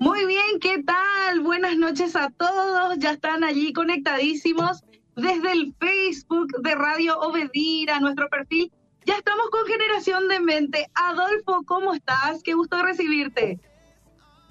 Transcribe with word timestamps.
Muy 0.00 0.26
bien, 0.26 0.60
¿qué 0.60 0.82
tal? 0.84 1.40
Buenas 1.40 1.76
noches 1.76 2.14
a 2.14 2.30
todos. 2.30 2.98
Ya 2.98 3.12
están 3.12 3.42
allí 3.42 3.72
conectadísimos 3.72 4.84
desde 5.16 5.50
el 5.50 5.74
Facebook 5.80 6.62
de 6.62 6.74
Radio 6.76 7.18
Obedira, 7.18 7.98
nuestro 7.98 8.28
perfil. 8.28 8.70
Ya 9.06 9.16
estamos 9.16 9.50
con 9.50 9.66
Generación 9.66 10.28
de 10.28 10.38
Mente. 10.38 10.86
Adolfo, 10.94 11.64
¿cómo 11.66 11.94
estás? 11.94 12.42
Qué 12.44 12.54
gusto 12.54 12.80
recibirte. 12.80 13.58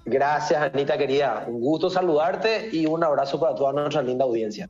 Gracias, 0.03 0.61
Anita 0.61 0.97
querida. 0.97 1.45
Un 1.47 1.61
gusto 1.61 1.89
saludarte 1.89 2.69
y 2.73 2.85
un 2.85 3.05
abrazo 3.05 3.39
para 3.39 3.55
toda 3.55 3.71
nuestra 3.71 4.01
linda 4.01 4.25
audiencia. 4.25 4.69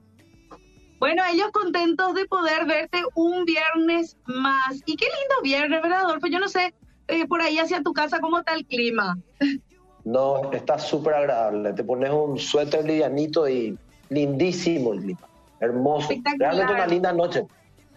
Bueno, 1.00 1.24
ellos 1.32 1.50
contentos 1.54 2.14
de 2.14 2.26
poder 2.28 2.66
verte 2.66 3.02
un 3.16 3.46
viernes 3.46 4.16
más. 4.26 4.82
Y 4.86 4.96
qué 4.96 5.06
lindo 5.06 5.42
viernes, 5.42 5.82
¿verdad, 5.82 6.02
Adolfo? 6.02 6.28
Yo 6.28 6.40
no 6.40 6.48
sé, 6.48 6.76
eh, 7.08 7.28
por 7.28 7.42
ahí 7.42 7.58
hacia 7.58 7.82
tu 7.82 7.94
casa, 7.94 8.20
¿cómo 8.20 8.40
está 8.40 8.54
el 8.54 8.66
clima? 8.68 9.18
No, 10.08 10.54
está 10.54 10.80
súper 10.80 11.16
agradable. 11.16 11.74
Te 11.74 11.84
pones 11.84 12.10
un 12.12 12.40
suéter 12.40 12.86
livianito 12.86 13.50
y 13.50 13.78
lindísimo 14.08 14.94
el 14.94 15.02
clima. 15.02 15.20
Hermoso. 15.60 16.14
Realmente 16.38 16.74
una 16.74 16.88
linda 16.88 17.12
noche. 17.12 17.46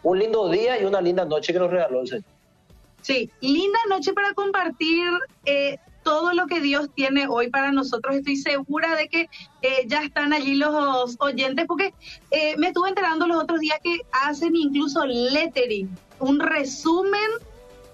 Un 0.03 0.19
lindo 0.19 0.49
día 0.49 0.83
y 0.83 0.85
una 0.87 1.01
linda 1.01 1.25
noche 1.25 1.53
que 1.53 1.61
nos 1.61 1.71
regaló 1.71 2.01
el 2.01 2.09
Señor. 2.09 2.25
Sí, 3.01 3.31
linda 3.41 3.79
noche 3.89 4.13
para 4.13 4.35
compartir 4.35 5.07
eh, 5.45 5.79
todo 6.03 6.33
lo 6.33 6.49
que 6.49 6.61
Dios 6.61 6.91
tiene 6.97 7.29
hoy 7.29 7.49
para 7.49 7.71
nosotros. 7.71 8.17
Estoy 8.17 8.39
segura 8.39 8.97
de 8.97 9.07
que 9.09 9.29
eh, 9.63 9.85
ya 9.87 10.03
están 10.03 10.33
allí 10.33 10.57
los 10.57 11.17
oyentes, 11.21 11.65
porque 11.69 11.95
eh, 12.33 12.57
me 12.57 12.69
estuve 12.69 12.89
enterando 12.89 13.29
los 13.29 13.41
otros 13.41 13.61
días 13.61 13.79
que 13.85 14.01
hacen 14.11 14.57
incluso 14.57 15.07
lettering, 15.07 15.89
un 16.19 16.41
resumen 16.41 17.31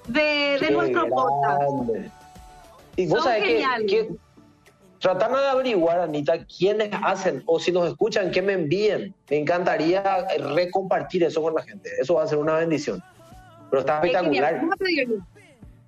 de, 0.09 0.71
nuestro 0.73 1.07
podcast. 1.07 2.16
Y 2.97 3.07
vos 3.07 3.25
sabés 3.25 3.45
que, 3.87 4.09
tratando 4.99 5.39
de 5.39 5.49
averiguar, 5.49 6.01
Anita, 6.01 6.45
quiénes 6.47 6.91
hacen 7.03 7.43
o 7.47 7.61
si 7.61 7.73
nos 7.73 7.89
escuchan, 7.89 8.31
que 8.31 8.43
me 8.43 8.55
envíen. 8.55 9.15
Me 9.31 9.39
encantaría 9.39 10.27
recompartir 10.55 11.25
eso 11.25 11.43
con 11.43 11.55
la 11.55 11.63
gente. 11.63 11.91
Eso 12.01 12.15
va 12.15 12.25
a 12.25 12.27
ser 12.27 12.39
una 12.39 12.55
bendición. 12.55 13.03
Pero 13.71 13.81
está 13.81 13.97
espectacular. 13.97 14.61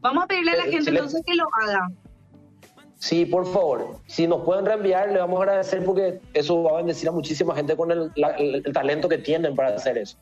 Vamos 0.00 0.24
a 0.24 0.26
pedirle, 0.26 0.52
a 0.52 0.56
la 0.56 0.66
eh, 0.66 0.70
gente 0.70 0.90
entonces 0.90 1.22
que 1.26 1.34
lo 1.34 1.44
haga. 1.60 1.90
Sí, 2.98 3.24
por 3.24 3.46
favor. 3.46 3.96
Si 4.06 4.26
nos 4.26 4.44
pueden 4.44 4.66
reenviar, 4.66 5.10
le 5.10 5.18
vamos 5.18 5.38
a 5.38 5.42
agradecer 5.44 5.84
porque 5.84 6.20
eso 6.34 6.62
va 6.64 6.72
a 6.72 6.76
bendecir 6.78 7.08
a 7.08 7.12
muchísima 7.12 7.54
gente 7.54 7.76
con 7.76 7.90
el, 7.92 8.62
talento 8.72 9.08
que 9.08 9.18
tienen 9.18 9.54
para 9.54 9.74
hacer 9.74 9.98
eso. 9.98 10.16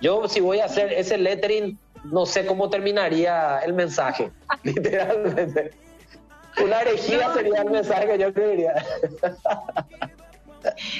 Yo, 0.00 0.28
si 0.28 0.40
voy 0.40 0.60
a 0.60 0.66
hacer 0.66 0.92
ese 0.92 1.18
lettering, 1.18 1.78
no 2.04 2.26
sé 2.26 2.46
cómo 2.46 2.70
terminaría 2.70 3.58
el 3.60 3.74
mensaje, 3.74 4.30
literalmente. 4.62 5.72
Una 6.62 6.80
herejía 6.80 7.32
sería 7.34 7.62
el 7.62 7.70
mensaje 7.70 8.06
que 8.06 8.18
yo 8.18 8.32
creería. 8.32 8.74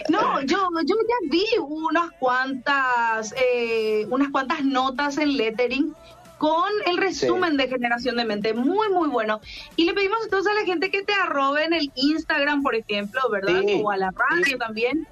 No, 0.08 0.40
yo, 0.42 0.68
yo 0.84 0.96
ya 1.08 1.30
vi 1.30 1.46
unas 1.60 2.10
cuantas, 2.18 3.32
eh, 3.40 4.06
unas 4.10 4.30
cuantas 4.30 4.64
notas 4.64 5.18
en 5.18 5.36
lettering 5.36 5.94
con 6.38 6.68
el 6.86 6.96
resumen 6.96 7.56
de 7.56 7.68
Generación 7.68 8.16
de 8.16 8.24
Mente. 8.24 8.54
Muy, 8.54 8.88
muy 8.88 9.08
bueno. 9.08 9.40
Y 9.76 9.84
le 9.84 9.94
pedimos 9.94 10.18
entonces 10.24 10.50
a 10.50 10.54
la 10.56 10.66
gente 10.66 10.90
que 10.90 11.04
te 11.04 11.12
arrobe 11.12 11.64
en 11.64 11.74
el 11.74 11.92
Instagram, 11.94 12.64
por 12.64 12.74
ejemplo, 12.74 13.20
¿verdad? 13.30 13.62
O 13.80 13.90
a 13.92 13.96
la 13.96 14.10
radio 14.10 14.58
también. 14.58 15.06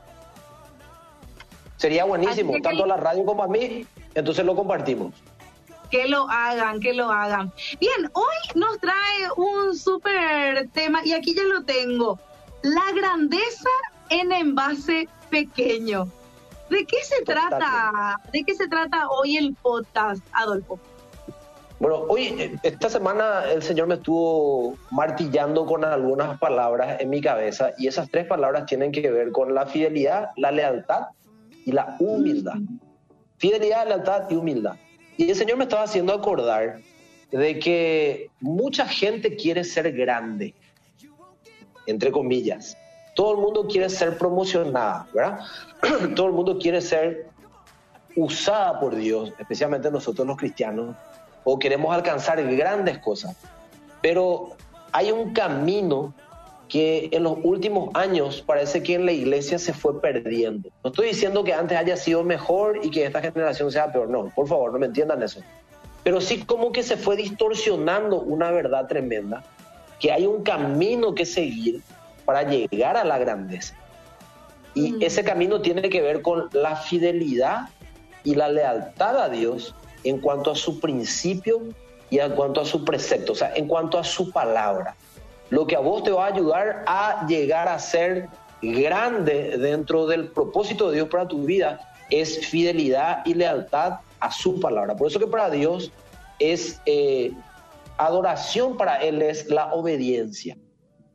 Sería 1.77 2.05
buenísimo, 2.05 2.53
tanto 2.61 2.83
a 2.83 2.87
la 2.89 2.97
radio 2.97 3.25
como 3.25 3.45
a 3.45 3.49
mí, 3.49 3.87
entonces 4.15 4.45
lo 4.45 4.57
compartimos. 4.57 5.15
Que 5.91 6.07
lo 6.09 6.29
hagan, 6.31 6.81
que 6.81 6.95
lo 6.95 7.11
hagan. 7.11 7.53
Bien, 7.81 8.11
hoy 8.13 8.37
nos 8.55 8.79
trae 8.79 9.29
un 9.37 9.77
súper 9.77 10.69
tema 10.71 11.01
y 11.05 11.13
aquí 11.13 11.35
ya 11.35 11.45
lo 11.45 11.65
tengo. 11.65 12.19
La 12.63 12.93
grandeza 12.95 13.71
en 14.11 14.33
envase 14.33 15.09
pequeño. 15.31 16.09
¿De 16.69 16.85
qué 16.85 16.99
se 17.03 17.25
trata? 17.25 18.21
¿De 18.33 18.45
qué 18.45 18.55
se 18.55 18.69
trata 18.69 19.09
hoy 19.09 19.37
el 19.37 19.55
podcast, 19.55 20.23
Adolfo? 20.33 20.79
Bueno, 21.81 22.05
hoy, 22.09 22.59
esta 22.63 22.91
semana 22.91 23.45
el 23.51 23.63
Señor 23.63 23.89
me 23.89 23.95
estuvo 23.95 24.77
martillando 24.91 25.65
con 25.65 25.83
algunas 25.83 26.39
palabras 26.39 27.01
en 27.01 27.09
mi 27.09 27.23
cabeza 27.23 27.71
y 27.79 27.87
esas 27.87 28.11
tres 28.11 28.27
palabras 28.27 28.67
tienen 28.67 28.93
que 28.93 29.11
ver 29.11 29.33
con 29.33 29.55
la 29.55 29.65
fidelidad, 29.65 30.29
la 30.37 30.53
lealtad 30.53 31.07
y 31.65 31.73
la 31.73 31.97
humildad. 31.99 32.57
Fidelidad, 33.39 33.89
lealtad 33.89 34.29
y 34.29 34.35
humildad. 34.35 34.77
Y 35.21 35.29
el 35.29 35.37
Señor 35.37 35.59
me 35.59 35.65
estaba 35.65 35.83
haciendo 35.83 36.15
acordar 36.15 36.81
de 37.31 37.59
que 37.59 38.31
mucha 38.41 38.87
gente 38.87 39.37
quiere 39.37 39.65
ser 39.65 39.93
grande, 39.93 40.55
entre 41.87 42.11
comillas. 42.11 42.75
Todo 43.15 43.33
el 43.33 43.37
mundo 43.37 43.67
quiere 43.69 43.91
ser 43.91 44.17
promocionada, 44.17 45.07
¿verdad? 45.13 45.41
Todo 46.17 46.29
el 46.29 46.33
mundo 46.33 46.59
quiere 46.59 46.81
ser 46.81 47.27
usada 48.17 48.81
por 48.81 48.97
Dios, 48.97 49.35
especialmente 49.39 49.91
nosotros 49.91 50.27
los 50.27 50.39
cristianos, 50.39 50.97
o 51.45 51.59
queremos 51.59 51.95
alcanzar 51.95 52.43
grandes 52.57 52.97
cosas. 53.01 53.37
Pero 54.01 54.57
hay 54.91 55.13
un 55.13 55.35
camino 55.35 56.15
que 56.71 57.09
en 57.11 57.25
los 57.25 57.37
últimos 57.43 57.91
años 57.95 58.43
parece 58.47 58.83
que 58.83 58.95
en 58.95 59.05
la 59.05 59.13
iglesia 59.13 59.59
se 59.59 59.75
fue 59.75 60.01
perdiendo. 60.01 60.71
No 60.85 60.91
estoy 60.91 61.09
diciendo 61.09 61.43
que 61.43 61.53
antes 61.53 61.77
haya 61.77 61.97
sido 61.97 62.23
mejor 62.23 62.79
y 62.83 62.91
que 62.91 63.05
esta 63.05 63.21
generación 63.21 63.73
sea 63.73 63.93
peor, 63.93 64.09
no, 64.09 64.33
por 64.35 64.47
favor, 64.47 64.73
no 64.73 64.79
me 64.79 64.87
entiendan 64.87 65.21
eso. 65.23 65.41
Pero 66.05 66.21
sí 66.21 66.45
como 66.45 66.71
que 66.71 66.85
se 66.85 66.97
fue 66.97 67.17
distorsionando 67.17 68.21
una 68.21 68.53
verdad 68.53 68.87
tremenda, 68.87 69.43
que 69.99 70.13
hay 70.13 70.27
un 70.27 70.45
camino 70.45 71.13
que 71.15 71.27
seguir 71.27 71.83
para 72.25 72.45
llegar 72.45 72.97
a 72.97 73.05
la 73.05 73.19
grandeza. 73.19 73.75
Y 74.75 74.93
mm. 74.93 75.03
ese 75.03 75.25
camino 75.25 75.61
tiene 75.61 75.91
que 75.91 76.01
ver 76.01 76.23
con 76.23 76.49
la 76.53 76.77
fidelidad 76.77 77.69
y 78.23 78.37
la 78.37 78.49
lealtad 78.49 79.19
a 79.21 79.29
Dios 79.29 79.75
en 80.05 80.21
cuanto 80.21 80.53
a 80.53 80.55
su 80.55 80.79
principio 80.79 81.63
y 82.11 82.21
en 82.21 82.33
cuanto 82.33 82.61
a 82.61 82.65
su 82.65 82.85
precepto, 82.85 83.33
o 83.33 83.35
sea, 83.35 83.53
en 83.57 83.67
cuanto 83.67 83.99
a 83.99 84.05
su 84.05 84.31
palabra. 84.31 84.95
Lo 85.51 85.67
que 85.67 85.77
a 85.77 85.81
vos 85.81 86.03
te 86.03 86.11
va 86.11 86.27
a 86.27 86.29
ayudar 86.29 86.85
a 86.87 87.27
llegar 87.27 87.69
a 87.69 87.79
ser 87.79 88.29
grande 88.63 89.59
dentro 89.59 90.07
del 90.07 90.29
propósito 90.29 90.89
de 90.89 90.97
Dios 90.97 91.09
para 91.09 91.27
tu 91.27 91.45
vida 91.45 91.81
es 92.11 92.47
fidelidad 92.47 93.25
y 93.25 93.35
lealtad 93.35 94.01
a 94.21 94.31
su 94.31 94.61
palabra. 94.61 94.97
Por 94.97 95.09
eso 95.09 95.19
que 95.19 95.27
para 95.27 95.51
Dios 95.51 95.93
es 96.39 96.81
eh, 96.87 97.33
adoración, 97.97 98.77
para 98.77 98.97
Él 98.97 99.23
es 99.23 99.49
la 99.49 99.73
obediencia. 99.73 100.57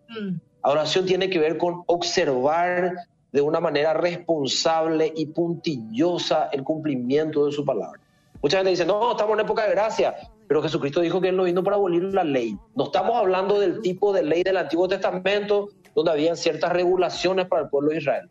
Mm. 0.10 0.38
Adoración 0.62 1.06
tiene 1.06 1.30
que 1.30 1.40
ver 1.40 1.58
con 1.58 1.84
observar 1.86 2.96
de 3.32 3.42
una 3.42 3.60
manera 3.60 3.94
responsable 3.94 5.12
y 5.16 5.28
puntillosa 5.28 6.50
el 6.52 6.64
cumplimiento 6.64 7.46
de 7.46 7.52
su 7.52 7.64
palabra. 7.64 8.00
Mucha 8.42 8.58
gente 8.58 8.72
dice, 8.72 8.86
no, 8.86 9.12
estamos 9.12 9.34
en 9.34 9.46
época 9.46 9.64
de 9.64 9.72
gracia, 9.72 10.16
pero 10.48 10.62
Jesucristo 10.62 11.02
dijo 11.02 11.22
que 11.22 11.30
Él 11.30 11.38
no 11.38 11.44
vino 11.44 11.64
para 11.64 11.78
abolir 11.78 12.04
la 12.04 12.24
ley. 12.24 12.58
No 12.76 12.86
estamos 12.86 13.16
hablando 13.16 13.60
del 13.60 13.82
tipo 13.82 14.14
de 14.14 14.24
ley 14.24 14.44
del 14.44 14.58
Antiguo 14.58 14.88
Testamento, 14.88 15.70
donde 15.96 16.12
habían 16.12 16.38
ciertas 16.38 16.72
regulaciones 16.72 17.48
para 17.48 17.64
el 17.64 17.70
pueblo 17.70 17.92
de 17.92 17.98
Israel. 17.98 18.30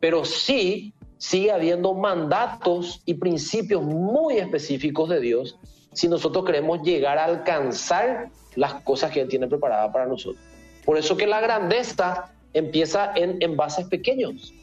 Pero 0.00 0.24
sí 0.24 0.92
sigue 1.16 1.50
habiendo 1.50 1.94
mandatos 1.94 3.02
y 3.04 3.14
principios 3.14 3.82
muy 3.82 4.38
específicos 4.38 5.08
de 5.08 5.20
Dios 5.20 5.58
si 5.92 6.06
nosotros 6.06 6.44
queremos 6.44 6.82
llegar 6.82 7.18
a 7.18 7.24
alcanzar 7.24 8.30
las 8.54 8.74
cosas 8.82 9.10
que 9.10 9.22
Él 9.22 9.28
tiene 9.28 9.48
preparadas 9.48 9.92
para 9.92 10.06
nosotros. 10.06 10.42
Por 10.84 10.96
eso 10.96 11.16
que 11.16 11.26
la 11.26 11.40
grandeza 11.40 12.32
empieza 12.52 13.12
en 13.16 13.42
envases 13.42 13.86
pequeños, 13.88 14.54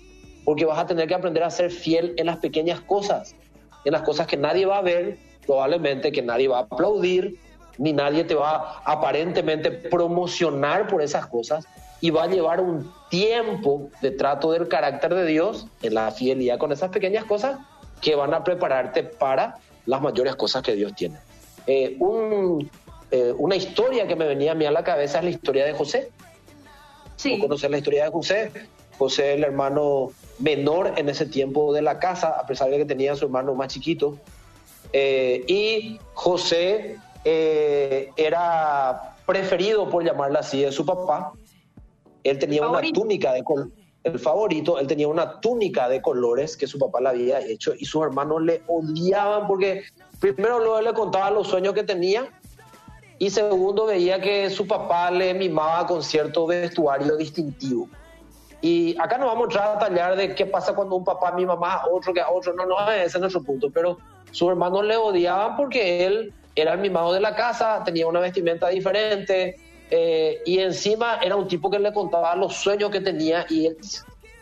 porque 0.46 0.66
vas 0.66 0.80
a 0.80 0.86
tener 0.86 1.08
que 1.08 1.16
aprender 1.16 1.44
a 1.44 1.50
ser 1.50 1.72
fiel 1.72 2.14
en 2.18 2.28
las 2.28 2.38
pequeñas 2.38 2.80
cosas 2.82 3.36
en 3.86 3.94
las 3.94 4.02
cosas 4.02 4.28
que 4.28 4.36
nadie 4.36 4.66
va 4.66 4.80
a 4.80 4.82
ver, 4.82 5.18
probablemente 5.46 6.12
que 6.12 6.22
nadie 6.22 6.48
va 6.48 6.60
a 6.60 6.62
aplaudir, 6.62 7.40
ni 7.78 7.94
nadie 7.94 8.24
te 8.24 8.36
va 8.36 8.82
a 8.86 8.92
aparentemente 8.92 9.72
promocionar 9.72 10.88
por 10.88 11.02
esas 11.02 11.28
cosas 11.28 11.66
y 12.02 12.10
va 12.10 12.24
a 12.24 12.28
llevar 12.28 12.62
un 12.62 12.92
tiempo 13.09 13.90
de 14.02 14.12
trato 14.12 14.52
del 14.52 14.68
carácter 14.68 15.16
de 15.16 15.26
Dios 15.26 15.68
en 15.82 15.94
la 15.94 16.12
fidelidad 16.12 16.58
con 16.58 16.72
esas 16.72 16.90
pequeñas 16.90 17.26
cosas 17.26 17.59
que 18.02 18.16
van 18.16 18.34
a 18.34 18.44
prepararte 18.44 19.03
para 19.03 19.58
las 19.86 20.02
mayores 20.02 20.36
cosas 20.36 20.62
que 20.62 20.76
Dios 20.76 20.94
tiene. 20.96 21.18
Eh, 21.68 21.98
eh, 23.12 23.34
una 23.38 23.56
historia 23.56 24.08
que 24.08 24.16
me 24.16 24.28
venía 24.28 24.52
a 24.52 24.56
mí 24.56 24.66
a 24.66 24.72
la 24.72 24.84
cabeza 24.84 25.20
es 25.20 25.24
la 25.24 25.30
historia 25.30 25.66
de 25.66 25.74
José. 25.74 26.09
Sí. 27.16 27.40
¿Conocer 27.40 27.72
la 27.72 27.78
historia 27.78 28.06
de 28.06 28.12
José? 28.12 28.52
José, 28.98 29.34
el 29.34 29.44
hermano 29.44 30.12
menor 30.40 30.94
en 30.98 31.09
ese 31.09 31.26
tiempo 31.26 31.74
de 31.74 31.82
la 31.82 32.00
casa, 32.00 32.30
a 32.30 32.46
pesar 32.46 32.70
de 32.70 32.78
que 32.78 32.86
tenía 32.86 33.14
a 33.14 33.16
su 33.16 33.26
hermano 33.26 33.56
más 33.56 33.74
chiquito. 33.74 34.18
Eh, 34.93 35.43
y 35.47 35.99
José 36.14 36.97
eh, 37.23 38.11
era 38.16 39.16
preferido, 39.26 39.90
por 39.90 40.03
llamarla 40.03 40.40
así, 40.40 40.61
de 40.61 40.72
su 40.72 40.85
papá. 40.85 41.34
Él 42.23 42.40
tenía 42.40 42.67
una 42.67 42.82
túnica 42.91 43.34
de 43.34 43.43
color, 43.43 43.70
el 44.03 44.20
favorito, 44.20 44.78
él 44.79 44.87
tenía 44.87 45.08
una 45.08 45.40
túnica 45.41 45.90
de 45.90 46.02
colores 46.02 46.55
que 46.55 46.67
su 46.67 46.78
papá 46.78 47.02
le 47.02 47.09
había 47.09 47.40
hecho 47.40 47.73
y 47.78 47.85
sus 47.85 48.03
hermanos 48.03 48.43
le 48.43 48.61
odiaban 48.67 49.47
porque 49.47 49.84
primero 50.20 50.59
luego 50.59 50.79
le 50.82 50.93
contaba 50.93 51.31
los 51.31 51.47
sueños 51.47 51.73
que 51.73 51.84
tenía 51.84 52.29
y 53.17 53.31
segundo 53.31 53.85
veía 53.85 54.22
que 54.22 54.49
su 54.52 54.67
papá 54.67 55.09
le 55.09 55.34
mimaba 55.34 55.88
con 55.88 56.03
cierto 56.03 56.46
vestuario 56.46 57.16
distintivo. 57.17 57.88
Y 58.61 58.96
acá 58.99 59.17
no 59.17 59.28
vamos 59.28 59.41
a 59.41 59.46
entrar 59.46 59.76
a 59.76 59.79
tallar 59.79 60.16
de 60.16 60.35
qué 60.35 60.46
pasa 60.46 60.73
cuando 60.73 60.96
un 60.96 61.03
papá 61.03 61.31
mima 61.31 61.55
más 61.55 61.81
a 61.81 61.88
otro 61.88 62.14
que 62.14 62.22
a 62.22 62.29
otro, 62.29 62.53
no, 62.53 62.66
no, 62.66 62.91
ese 62.91 63.17
es 63.17 63.20
nuestro 63.20 63.43
punto, 63.43 63.70
pero 63.72 63.97
sus 64.32 64.50
hermanos 64.50 64.86
le 64.86 64.98
odiaban 64.98 65.56
porque 65.56 66.06
él 66.06 66.34
era 66.56 66.74
el 66.74 66.80
mimado 66.80 67.14
de 67.14 67.20
la 67.20 67.36
casa, 67.36 67.84
tenía 67.84 68.08
una 68.08 68.20
vestimenta 68.20 68.70
diferente 68.70 69.58
eh, 69.92 70.42
y 70.46 70.60
encima 70.60 71.20
era 71.22 71.36
un 71.36 71.48
tipo 71.48 71.70
que 71.70 71.80
le 71.80 71.94
contaba 71.94 72.36
los 72.36 72.56
sueños 72.56 72.90
que 72.90 73.02
tenía 73.02 73.46
y 73.50 73.68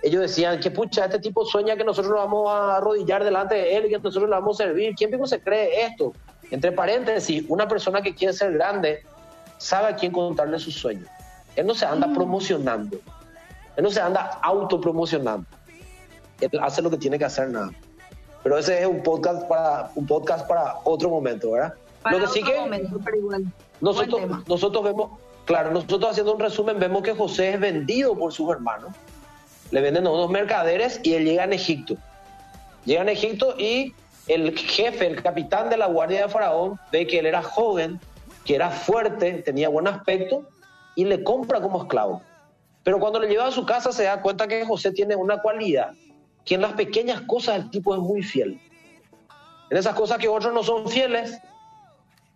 ellos 0.03 0.21
decían 0.21 0.59
que 0.59 0.69
pucha, 0.69 1.05
este 1.05 1.19
tipo 1.19 1.45
sueña 1.45 1.75
que 1.75 1.83
nosotros 1.83 2.11
lo 2.11 2.19
vamos 2.19 2.51
a 2.51 2.77
arrodillar 2.77 3.23
delante 3.23 3.55
de 3.55 3.77
él 3.77 3.85
y 3.85 3.89
que 3.89 3.99
nosotros 3.99 4.29
le 4.29 4.35
vamos 4.35 4.59
a 4.59 4.65
servir. 4.65 4.93
¿Quién 4.95 5.09
mismo 5.09 5.25
se 5.25 5.39
cree 5.39 5.85
esto? 5.85 6.13
Entre 6.51 6.71
paréntesis, 6.73 7.45
una 7.47 7.67
persona 7.67 8.01
que 8.01 8.13
quiere 8.13 8.33
ser 8.33 8.53
grande 8.53 9.01
sabe 9.57 9.87
a 9.87 9.95
quién 9.95 10.11
contarle 10.11 10.59
sus 10.59 10.75
sueños. 10.75 11.07
Él 11.55 11.65
no 11.65 11.73
se 11.73 11.85
anda 11.85 12.07
mm. 12.07 12.15
promocionando. 12.15 12.97
Él 13.77 13.83
no 13.83 13.89
se 13.89 14.01
anda 14.01 14.39
autopromocionando. 14.41 15.47
Él 16.41 16.51
hace 16.61 16.81
lo 16.81 16.89
que 16.89 16.97
tiene 16.97 17.17
que 17.17 17.25
hacer 17.25 17.49
nada. 17.49 17.71
Pero 18.43 18.57
ese 18.57 18.81
es 18.81 18.85
un 18.85 19.01
podcast 19.01 19.47
para 19.47 19.89
un 19.95 20.05
podcast 20.05 20.47
para 20.47 20.75
otro 20.83 21.09
momento, 21.09 21.51
¿verdad? 21.51 21.73
lo 22.11 22.19
que 22.19 22.27
sí 22.27 22.43
que 22.43 22.59
momento, 22.59 22.99
pero 23.03 23.17
igual. 23.17 23.45
Nosotros, 23.79 24.47
nosotros 24.47 24.83
vemos, 24.83 25.11
claro, 25.45 25.71
nosotros 25.71 26.11
haciendo 26.11 26.33
un 26.33 26.39
resumen 26.39 26.79
vemos 26.79 27.03
que 27.03 27.13
José 27.13 27.51
es 27.51 27.59
vendido 27.59 28.15
por 28.15 28.33
sus 28.33 28.49
hermanos. 28.51 28.91
Le 29.71 29.81
venden 29.81 30.05
a 30.05 30.11
unos 30.11 30.29
mercaderes 30.29 30.99
y 31.03 31.13
él 31.13 31.25
llega 31.25 31.45
en 31.45 31.53
Egipto. 31.53 31.95
Llega 32.85 33.01
en 33.01 33.09
Egipto 33.09 33.55
y 33.57 33.93
el 34.27 34.57
jefe, 34.57 35.07
el 35.07 35.21
capitán 35.21 35.69
de 35.69 35.77
la 35.77 35.87
guardia 35.87 36.23
de 36.23 36.29
Faraón, 36.29 36.79
ve 36.91 37.07
que 37.07 37.19
él 37.19 37.25
era 37.25 37.41
joven, 37.41 37.99
que 38.45 38.55
era 38.55 38.69
fuerte, 38.69 39.31
tenía 39.43 39.69
buen 39.69 39.87
aspecto 39.87 40.43
y 40.95 41.05
le 41.05 41.23
compra 41.23 41.61
como 41.61 41.83
esclavo. 41.83 42.21
Pero 42.83 42.99
cuando 42.99 43.19
le 43.19 43.27
lleva 43.29 43.47
a 43.47 43.51
su 43.51 43.65
casa 43.65 43.91
se 43.91 44.03
da 44.03 44.21
cuenta 44.21 44.47
que 44.47 44.65
José 44.65 44.91
tiene 44.91 45.15
una 45.15 45.41
cualidad, 45.41 45.93
que 46.45 46.55
en 46.55 46.61
las 46.61 46.73
pequeñas 46.73 47.21
cosas 47.21 47.57
el 47.57 47.69
tipo 47.69 47.93
es 47.93 48.01
muy 48.01 48.23
fiel. 48.23 48.59
En 49.69 49.77
esas 49.77 49.95
cosas 49.95 50.17
que 50.17 50.27
otros 50.27 50.53
no 50.53 50.63
son 50.63 50.87
fieles, 50.87 51.39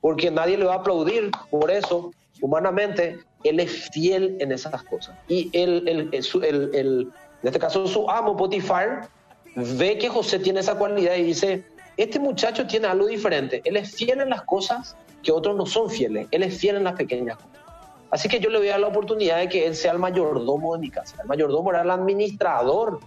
porque 0.01 0.31
nadie 0.31 0.57
le 0.57 0.65
va 0.65 0.75
a 0.75 0.77
aplaudir 0.77 1.31
por 1.49 1.69
eso, 1.69 2.11
humanamente, 2.41 3.19
él 3.43 3.59
es 3.59 3.89
fiel 3.89 4.37
en 4.39 4.51
esas 4.51 4.83
cosas. 4.83 5.15
Y 5.27 5.49
el, 5.53 5.87
el, 5.87 6.09
el, 6.13 7.11
en 7.41 7.47
este 7.47 7.59
caso 7.59 7.87
su 7.87 8.09
amo, 8.09 8.35
Potifar, 8.35 9.09
ve 9.55 9.97
que 9.97 10.09
José 10.09 10.39
tiene 10.39 10.59
esa 10.59 10.75
cualidad 10.75 11.15
y 11.15 11.23
dice, 11.23 11.63
este 11.97 12.19
muchacho 12.19 12.67
tiene 12.67 12.87
algo 12.87 13.07
diferente, 13.07 13.61
él 13.65 13.77
es 13.77 13.95
fiel 13.95 14.21
en 14.21 14.29
las 14.29 14.43
cosas 14.43 14.95
que 15.23 15.31
otros 15.31 15.55
no 15.55 15.65
son 15.65 15.89
fieles, 15.89 16.27
él 16.31 16.43
es 16.43 16.57
fiel 16.57 16.77
en 16.77 16.83
las 16.83 16.93
pequeñas 16.93 17.37
cosas. 17.37 17.57
Así 18.09 18.29
que 18.29 18.39
yo 18.39 18.49
le 18.49 18.59
voy 18.59 18.67
a 18.69 18.71
dar 18.71 18.79
la 18.79 18.87
oportunidad 18.87 19.39
de 19.39 19.49
que 19.49 19.65
él 19.65 19.75
sea 19.75 19.91
el 19.91 19.99
mayordomo 19.99 20.73
de 20.75 20.79
mi 20.79 20.89
casa. 20.89 21.17
El 21.21 21.27
mayordomo 21.27 21.71
era 21.71 21.81
el 21.81 21.91
administrador 21.91 22.99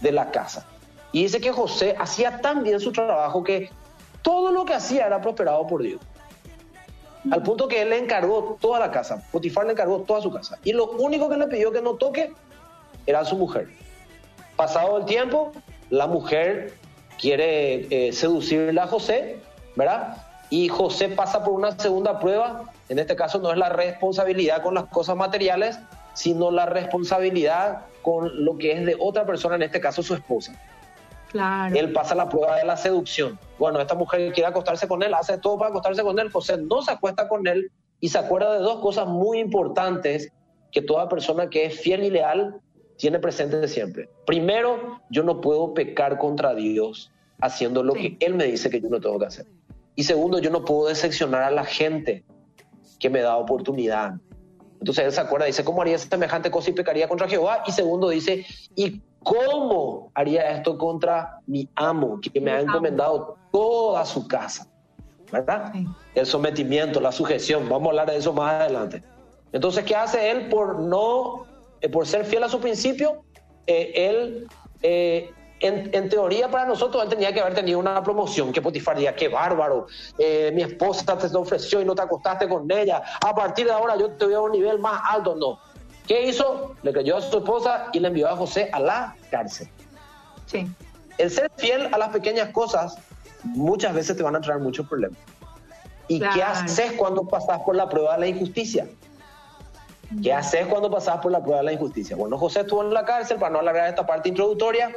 de 0.00 0.12
la 0.12 0.30
casa. 0.30 0.66
Y 1.12 1.22
dice 1.22 1.40
que 1.40 1.52
José 1.52 1.94
hacía 1.98 2.40
tan 2.40 2.62
bien 2.62 2.80
su 2.80 2.92
trabajo 2.92 3.42
que 3.42 3.70
todo 4.22 4.52
lo 4.52 4.64
que 4.64 4.74
hacía 4.74 5.06
era 5.06 5.20
prosperado 5.20 5.66
por 5.66 5.82
Dios. 5.82 6.00
Al 7.30 7.42
punto 7.42 7.68
que 7.68 7.82
él 7.82 7.90
le 7.90 7.98
encargó 7.98 8.56
toda 8.60 8.78
la 8.78 8.90
casa. 8.90 9.22
Potifar 9.32 9.66
le 9.66 9.72
encargó 9.72 10.00
toda 10.00 10.20
su 10.20 10.30
casa. 10.32 10.58
Y 10.64 10.72
lo 10.72 10.90
único 10.92 11.28
que 11.28 11.36
le 11.36 11.46
pidió 11.46 11.72
que 11.72 11.82
no 11.82 11.94
toque 11.94 12.32
era 13.06 13.24
su 13.24 13.36
mujer. 13.36 13.68
Pasado 14.56 14.98
el 14.98 15.04
tiempo, 15.04 15.52
la 15.90 16.06
mujer 16.06 16.74
quiere 17.18 17.86
eh, 17.90 18.78
a 18.80 18.86
José, 18.86 19.40
¿verdad? 19.76 20.16
Y 20.50 20.68
José 20.68 21.08
pasa 21.08 21.44
por 21.44 21.54
una 21.54 21.78
segunda 21.78 22.18
prueba 22.18 22.72
en 22.88 22.98
este 22.98 23.16
caso 23.16 23.38
no 23.38 23.52
es 23.52 23.58
la 23.58 23.68
responsabilidad 23.68 24.62
con 24.62 24.74
las 24.74 24.84
cosas 24.84 25.16
materiales, 25.16 25.78
sino 26.14 26.50
la 26.50 26.66
responsabilidad 26.66 27.82
con 28.08 28.42
lo 28.42 28.56
que 28.56 28.72
es 28.72 28.86
de 28.86 28.96
otra 28.98 29.26
persona, 29.26 29.56
en 29.56 29.62
este 29.62 29.80
caso 29.80 30.02
su 30.02 30.14
esposa. 30.14 30.58
Claro. 31.30 31.76
Él 31.76 31.92
pasa 31.92 32.14
la 32.14 32.26
prueba 32.26 32.56
de 32.56 32.64
la 32.64 32.74
seducción. 32.74 33.38
Bueno, 33.58 33.78
esta 33.80 33.94
mujer 33.94 34.32
quiere 34.32 34.48
acostarse 34.48 34.88
con 34.88 35.02
él, 35.02 35.12
hace 35.12 35.36
todo 35.36 35.58
para 35.58 35.68
acostarse 35.68 36.02
con 36.02 36.18
él. 36.18 36.30
José 36.30 36.56
no 36.56 36.80
se 36.80 36.90
acuesta 36.90 37.28
con 37.28 37.46
él 37.46 37.70
y 38.00 38.08
se 38.08 38.16
acuerda 38.16 38.54
de 38.54 38.60
dos 38.60 38.80
cosas 38.80 39.06
muy 39.06 39.40
importantes 39.40 40.32
que 40.72 40.80
toda 40.80 41.10
persona 41.10 41.50
que 41.50 41.66
es 41.66 41.78
fiel 41.78 42.02
y 42.02 42.08
leal 42.08 42.58
tiene 42.96 43.18
presente 43.18 43.68
siempre. 43.68 44.08
Primero, 44.26 45.02
yo 45.10 45.22
no 45.22 45.42
puedo 45.42 45.74
pecar 45.74 46.16
contra 46.16 46.54
Dios 46.54 47.12
haciendo 47.42 47.82
lo 47.82 47.92
que 47.92 48.16
Él 48.20 48.36
me 48.36 48.44
dice 48.44 48.70
que 48.70 48.80
yo 48.80 48.88
no 48.88 49.00
tengo 49.00 49.18
que 49.18 49.26
hacer. 49.26 49.46
Y 49.96 50.04
segundo, 50.04 50.38
yo 50.38 50.48
no 50.48 50.64
puedo 50.64 50.88
decepcionar 50.88 51.42
a 51.42 51.50
la 51.50 51.64
gente 51.64 52.24
que 52.98 53.10
me 53.10 53.20
da 53.20 53.36
oportunidad. 53.36 54.14
Entonces 54.80 55.04
él 55.04 55.12
se 55.12 55.20
acuerda, 55.20 55.46
dice, 55.46 55.64
¿cómo 55.64 55.82
haría 55.82 55.98
semejante 55.98 56.50
cosa 56.50 56.70
y 56.70 56.72
pecaría 56.72 57.08
contra 57.08 57.28
Jehová? 57.28 57.62
Y 57.66 57.72
segundo 57.72 58.08
dice, 58.08 58.46
¿y 58.76 59.00
cómo 59.22 60.10
haría 60.14 60.50
esto 60.52 60.78
contra 60.78 61.40
mi 61.46 61.68
amo, 61.74 62.20
que 62.20 62.40
me 62.40 62.52
ha 62.52 62.60
encomendado 62.60 63.36
toda 63.52 64.04
su 64.04 64.28
casa? 64.28 64.68
¿Verdad? 65.32 65.72
El 66.14 66.26
sometimiento, 66.26 67.00
la 67.00 67.12
sujeción, 67.12 67.68
vamos 67.68 67.88
a 67.88 67.90
hablar 67.90 68.10
de 68.10 68.16
eso 68.16 68.32
más 68.32 68.54
adelante. 68.54 69.02
Entonces, 69.52 69.84
¿qué 69.84 69.94
hace 69.94 70.30
él 70.30 70.48
por 70.48 70.78
no, 70.78 71.44
eh, 71.80 71.88
por 71.88 72.06
ser 72.06 72.24
fiel 72.24 72.44
a 72.44 72.48
su 72.48 72.60
principio? 72.60 73.24
Eh, 73.66 73.92
él 73.94 74.46
eh, 74.82 75.30
en, 75.60 76.08
teoría 76.08 76.50
para 76.50 76.64
nosotros 76.64 77.02
él 77.02 77.08
tenía 77.08 77.32
que 77.32 77.40
haber 77.40 77.54
tenido 77.54 77.78
una 77.78 78.02
promoción, 78.02 78.52
que 78.52 78.62
Potifar 78.62 78.96
diga, 78.96 79.14
qué 79.14 79.28
bárbaro, 79.28 79.86
eh, 80.18 80.50
mi 80.54 80.62
esposa 80.62 81.18
te 81.18 81.36
ofreció 81.36 81.80
y 81.80 81.84
no 81.84 81.94
te 81.94 82.02
acostaste 82.02 82.48
con 82.48 82.70
ella, 82.70 83.02
a 83.20 83.34
partir 83.34 83.66
de 83.66 83.72
ahora 83.72 83.96
yo 83.96 84.10
te 84.10 84.26
voy 84.26 84.34
a 84.34 84.40
un 84.40 84.52
nivel 84.52 84.78
más 84.78 85.00
alto, 85.04 85.34
no. 85.34 85.58
¿Qué 86.06 86.22
hizo? 86.26 86.74
Le 86.82 86.92
creyó 86.92 87.18
a 87.18 87.20
su 87.20 87.36
esposa 87.36 87.88
y 87.92 88.00
le 88.00 88.08
envió 88.08 88.28
a 88.28 88.36
José 88.36 88.70
a 88.72 88.80
la 88.80 89.16
cárcel. 89.30 89.68
Sí. 90.46 90.66
El 91.18 91.30
ser 91.30 91.50
fiel 91.56 91.88
a 91.92 91.98
las 91.98 92.08
pequeñas 92.08 92.48
cosas 92.50 92.96
muchas 93.42 93.92
veces 93.92 94.16
te 94.16 94.22
van 94.22 94.34
a 94.34 94.40
traer 94.40 94.60
muchos 94.60 94.88
problemas. 94.88 95.18
¿Y 96.08 96.20
qué 96.20 96.42
haces 96.42 96.92
cuando 96.92 97.24
pasas 97.24 97.60
por 97.60 97.76
la 97.76 97.88
prueba 97.88 98.14
de 98.14 98.20
la 98.20 98.26
injusticia? 98.28 98.88
¿Qué 100.22 100.32
haces 100.32 100.66
cuando 100.66 100.90
pasas 100.90 101.18
por 101.18 101.30
la 101.30 101.40
prueba 101.42 101.58
de 101.58 101.64
la 101.64 101.72
injusticia? 101.72 102.16
Bueno, 102.16 102.38
José 102.38 102.60
estuvo 102.60 102.82
en 102.82 102.94
la 102.94 103.04
cárcel, 103.04 103.38
para 103.38 103.52
no 103.52 103.58
alargar 103.58 103.90
esta 103.90 104.06
parte 104.06 104.30
introductoria, 104.30 104.90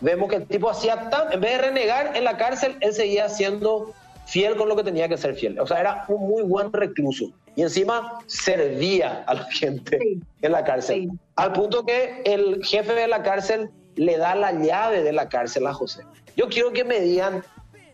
vemos 0.00 0.28
que 0.28 0.36
el 0.36 0.46
tipo 0.46 0.70
hacía 0.70 1.10
tan, 1.10 1.32
en 1.32 1.40
vez 1.40 1.52
de 1.52 1.58
renegar 1.68 2.16
en 2.16 2.24
la 2.24 2.36
cárcel, 2.36 2.76
él 2.80 2.92
seguía 2.92 3.28
siendo 3.28 3.92
fiel 4.26 4.56
con 4.56 4.68
lo 4.68 4.76
que 4.76 4.84
tenía 4.84 5.08
que 5.08 5.16
ser 5.16 5.34
fiel. 5.34 5.58
O 5.60 5.66
sea, 5.66 5.80
era 5.80 6.04
un 6.08 6.28
muy 6.28 6.42
buen 6.42 6.72
recluso. 6.72 7.30
Y 7.56 7.62
encima 7.62 8.18
servía 8.26 9.22
a 9.26 9.34
la 9.34 9.44
gente 9.44 9.98
en 10.42 10.52
la 10.52 10.64
cárcel. 10.64 11.10
Al 11.36 11.52
punto 11.52 11.84
que 11.86 12.22
el 12.24 12.64
jefe 12.64 12.94
de 12.94 13.06
la 13.06 13.22
cárcel 13.22 13.70
le 13.96 14.16
da 14.16 14.34
la 14.34 14.52
llave 14.52 15.02
de 15.02 15.12
la 15.12 15.28
cárcel 15.28 15.66
a 15.66 15.72
José. 15.72 16.02
Yo 16.36 16.48
quiero 16.48 16.72
que 16.72 16.82
me 16.82 17.00
digan, 17.00 17.44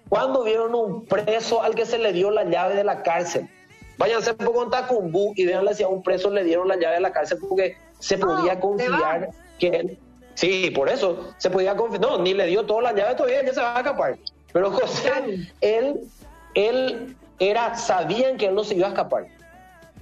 ¿cuándo 0.08 0.44
vieron 0.44 0.74
un 0.74 1.04
preso 1.04 1.62
al 1.62 1.74
que 1.74 1.84
se 1.84 1.98
le 1.98 2.12
dio 2.12 2.30
la 2.30 2.44
llave 2.44 2.74
de 2.74 2.84
la 2.84 3.02
cárcel? 3.02 3.48
Váyanse 3.98 4.30
un 4.30 4.38
poco 4.38 4.64
en 4.64 4.70
Tacumbú 4.70 5.34
y 5.36 5.44
veanle 5.44 5.74
si 5.74 5.82
a 5.82 5.88
un 5.88 6.02
preso 6.02 6.30
le 6.30 6.42
dieron 6.42 6.66
la 6.68 6.76
llave 6.76 6.94
de 6.94 7.00
la 7.02 7.12
cárcel 7.12 7.36
porque 7.46 7.76
se 7.98 8.16
podía 8.16 8.58
confiar 8.58 9.28
que 9.58 9.68
él 9.68 9.98
Sí, 10.40 10.70
por 10.70 10.88
eso 10.88 11.34
se 11.36 11.50
podía 11.50 11.76
confiar. 11.76 12.00
No, 12.00 12.16
ni 12.16 12.32
le 12.32 12.46
dio 12.46 12.64
toda 12.64 12.80
la 12.80 12.92
llave 12.94 13.14
todavía, 13.14 13.44
ya 13.44 13.52
se 13.52 13.60
va 13.60 13.76
a 13.76 13.80
escapar. 13.80 14.18
Pero 14.54 14.70
José, 14.70 15.50
él, 15.60 16.00
él 16.54 17.14
era, 17.38 17.74
sabían 17.74 18.38
que 18.38 18.46
él 18.46 18.54
no 18.54 18.64
se 18.64 18.74
iba 18.74 18.86
a 18.86 18.90
escapar 18.90 19.26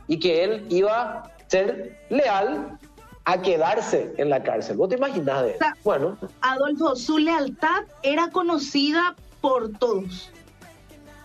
y 0.07 0.21
que 0.21 0.45
él 0.45 0.65
iba 0.69 0.95
a 0.95 1.31
ser 1.49 1.99
leal 2.09 2.79
a 3.25 3.43
quedarse 3.43 4.15
en 4.17 4.31
la 4.31 4.41
cárcel. 4.41 4.77
¿Vos 4.77 4.91
te 4.91 4.95
imaginas 4.95 5.43
de 5.43 5.57
Bueno. 5.83 6.17
Adolfo, 6.41 6.95
su 6.95 7.19
lealtad 7.19 7.83
era 8.05 8.31
conocida 8.31 9.17
por 9.41 9.73
todos. 9.73 10.31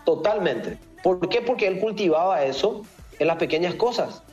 Totalmente. 0.04 0.76
¿Por 1.04 1.28
qué? 1.28 1.40
Porque 1.40 1.68
él 1.68 1.78
cultivaba 1.78 2.42
eso 2.42 2.82
en 3.20 3.28
las 3.28 3.36
pequeñas 3.36 3.76
cosas. 3.76 4.23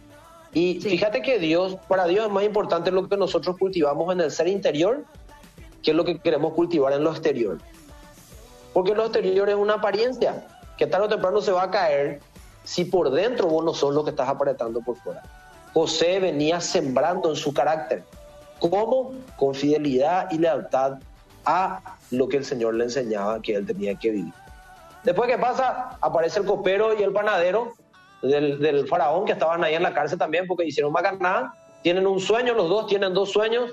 Y 0.54 0.80
fíjate 0.82 1.22
que 1.22 1.40
Dios, 1.40 1.78
para 1.88 2.06
Dios 2.08 2.26
es 2.26 2.32
más 2.32 2.44
importante 2.44 2.92
lo 2.92 3.08
que 3.08 3.16
nosotros 3.16 3.58
cultivamos 3.58 4.14
en 4.14 4.22
el 4.22 4.32
ser 4.32 4.48
interior 4.48 5.06
que 5.82 5.94
lo 5.94 6.04
que 6.06 6.20
queremos 6.20 6.54
cultivar 6.54 6.94
en 6.94 7.04
lo 7.04 7.12
exterior. 7.12 7.58
Porque 8.74 8.94
lo 8.94 9.04
exterior 9.04 9.50
es 9.50 9.56
una 9.56 9.76
apariencia 9.76 10.46
que 10.78 10.88
tarde 10.88 11.06
o 11.06 11.10
temprano 11.10 11.42
se 11.42 11.52
va 11.52 11.64
a 11.64 11.72
caer 11.72 12.20
si 12.64 12.86
por 12.86 13.12
dentro 13.12 13.48
vos 13.48 13.64
no 13.64 13.74
sos 13.74 13.94
lo 13.94 14.04
que 14.04 14.12
estás 14.12 14.30
apretando 14.30 14.82
por 14.82 14.98
fuera. 14.98 15.24
José 15.74 16.20
venía 16.20 16.60
sembrando 16.60 17.30
en 17.30 17.36
su 17.36 17.54
carácter. 17.54 18.04
¿Cómo? 18.60 19.14
Con 19.38 19.56
fidelidad 19.56 20.30
y 20.32 20.38
lealtad 20.38 21.00
a 21.46 21.98
lo 22.12 22.28
que 22.28 22.38
el 22.38 22.46
Señor 22.46 22.76
le 22.76 22.84
enseñaba 22.84 23.42
que 23.42 23.56
él 23.56 23.66
tenía 23.66 23.96
que 23.96 24.12
vivir. 24.12 24.34
Después 25.04 25.30
que 25.30 25.38
pasa, 25.38 25.98
aparece 26.02 26.40
el 26.40 26.46
copero 26.46 26.98
y 26.98 27.02
el 27.02 27.12
panadero 27.12 27.74
del, 28.22 28.88
faraón 28.88 29.26
que 29.26 29.34
estaban 29.34 29.64
ahí 29.64 29.76
en 29.76 29.84
la 29.84 29.94
cárcel 29.94 30.18
también 30.18 30.48
porque 30.48 30.66
hicieron 30.66 30.92
macaná. 30.92 31.54
Tienen 31.82 32.06
un 32.06 32.20
sueño, 32.20 32.54
los 32.54 32.70
dos 32.70 32.88
tienen 32.88 33.14
dos 33.14 33.32
sueños. 33.32 33.72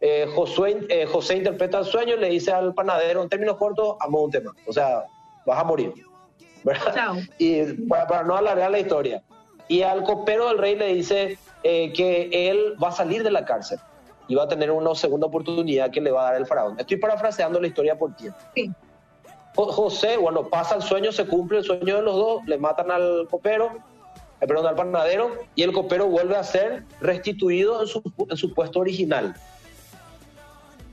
Eh, 0.00 0.26
Josué, 0.34 0.86
eh, 0.88 1.06
José 1.06 1.36
interpreta 1.36 1.78
el 1.78 1.84
sueño 1.84 2.16
y 2.16 2.20
le 2.20 2.28
dice 2.28 2.52
al 2.52 2.74
panadero, 2.74 3.22
en 3.22 3.28
términos 3.28 3.56
cortos, 3.56 3.96
amo 4.00 4.22
un 4.22 4.30
tema. 4.30 4.52
O 4.66 4.72
sea, 4.72 5.04
vas 5.46 5.58
a 5.58 5.64
morir. 5.64 5.92
¿verdad? 6.64 7.14
Y 7.38 7.64
para, 7.88 8.24
no 8.24 8.36
alargar 8.36 8.70
la 8.70 8.80
historia. 8.80 9.22
y 9.68 9.82
al 9.82 10.02
copero 10.02 10.48
del 10.48 10.58
rey 10.58 10.76
le 10.76 10.94
dice 10.94 11.38
eh, 11.62 11.92
que 11.92 12.28
él 12.50 12.74
va 12.82 12.88
a 12.88 12.92
salir 12.92 13.22
de 13.22 13.30
la 13.30 13.44
cárcel 13.44 13.78
y 14.28 14.34
va 14.34 14.44
a 14.44 14.48
tener 14.48 14.70
una 14.70 14.94
segunda 14.94 15.28
oportunidad 15.28 15.90
que 15.90 16.00
le 16.00 16.10
va 16.10 16.22
a 16.22 16.32
dar 16.32 16.40
el 16.40 16.46
faraón. 16.46 16.78
Estoy 16.78 16.96
parafraseando 16.96 17.60
la 17.60 17.68
historia 17.68 17.96
por 17.96 18.14
tiempo. 18.16 18.38
José, 19.56 20.18
bueno, 20.18 20.48
pasa 20.48 20.76
el 20.76 20.82
sueño, 20.82 21.12
se 21.12 21.26
cumple 21.26 21.58
el 21.58 21.64
sueño 21.64 21.96
de 21.96 22.02
los 22.02 22.14
dos, 22.14 22.44
le 22.46 22.58
matan 22.58 22.90
al 22.90 23.26
copero, 23.30 23.70
eh, 24.40 24.46
perdón, 24.46 24.66
al 24.66 24.74
panadero, 24.74 25.32
y 25.54 25.62
el 25.62 25.72
copero 25.72 26.06
vuelve 26.06 26.36
a 26.36 26.44
ser 26.44 26.84
restituido 27.00 27.80
en 27.80 27.88
su, 27.88 28.02
en 28.28 28.36
su 28.36 28.52
puesto 28.52 28.80
original. 28.80 29.34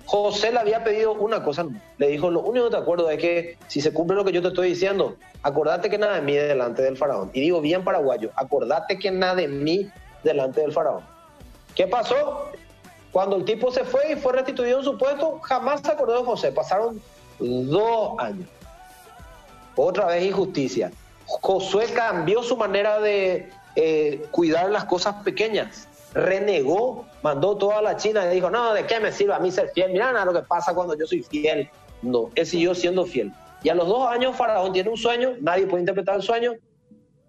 José 0.05 0.51
le 0.51 0.59
había 0.59 0.83
pedido 0.83 1.13
una 1.13 1.43
cosa, 1.43 1.65
le 1.97 2.07
dijo, 2.07 2.29
lo 2.29 2.41
único 2.41 2.65
que 2.65 2.71
te 2.71 2.77
acuerdo 2.77 3.09
es 3.09 3.19
que 3.19 3.57
si 3.67 3.81
se 3.81 3.93
cumple 3.93 4.15
lo 4.15 4.23
que 4.23 4.31
yo 4.31 4.41
te 4.41 4.49
estoy 4.49 4.69
diciendo, 4.69 5.15
acordate 5.41 5.89
que 5.89 5.97
nada 5.97 6.15
de 6.15 6.21
mí 6.21 6.33
delante 6.33 6.83
del 6.83 6.97
faraón. 6.97 7.31
Y 7.33 7.41
digo 7.41 7.61
bien 7.61 7.83
paraguayo, 7.83 8.29
acordate 8.35 8.97
que 8.99 9.11
nada 9.11 9.35
de 9.35 9.47
mí 9.47 9.89
delante 10.23 10.61
del 10.61 10.71
faraón. 10.71 11.03
¿Qué 11.75 11.87
pasó? 11.87 12.49
Cuando 13.11 13.35
el 13.35 13.45
tipo 13.45 13.71
se 13.71 13.83
fue 13.83 14.13
y 14.13 14.15
fue 14.15 14.33
restituido 14.33 14.79
en 14.79 14.83
su 14.83 14.97
puesto, 14.97 15.39
jamás 15.39 15.81
se 15.81 15.91
acordó 15.91 16.23
José. 16.23 16.51
Pasaron 16.51 17.01
dos 17.39 18.19
años. 18.19 18.47
Otra 19.75 20.07
vez 20.07 20.23
injusticia. 20.25 20.91
Josué 21.25 21.87
cambió 21.93 22.43
su 22.43 22.55
manera 22.57 22.99
de 22.99 23.49
eh, 23.75 24.25
cuidar 24.31 24.69
las 24.69 24.85
cosas 24.85 25.15
pequeñas 25.23 25.87
renegó, 26.13 27.05
mandó 27.21 27.57
toda 27.57 27.81
la 27.81 27.97
China 27.97 28.25
y 28.25 28.35
dijo, 28.35 28.49
no, 28.49 28.73
¿de 28.73 28.85
qué 28.85 28.99
me 28.99 29.11
sirve 29.11 29.33
a 29.33 29.39
mí 29.39 29.51
ser 29.51 29.69
fiel? 29.69 29.91
Mira 29.91 30.11
nada 30.11 30.25
lo 30.25 30.33
que 30.33 30.41
pasa 30.41 30.73
cuando 30.73 30.97
yo 30.97 31.05
soy 31.05 31.23
fiel. 31.23 31.69
No, 32.01 32.29
él 32.35 32.45
siguió 32.45 32.75
siendo 32.75 33.05
fiel. 33.05 33.31
Y 33.63 33.69
a 33.69 33.75
los 33.75 33.87
dos 33.87 34.07
años 34.07 34.35
Faraón 34.35 34.73
tiene 34.73 34.89
un 34.89 34.97
sueño, 34.97 35.35
nadie 35.41 35.65
puede 35.65 35.81
interpretar 35.81 36.15
el 36.17 36.21
sueño, 36.21 36.53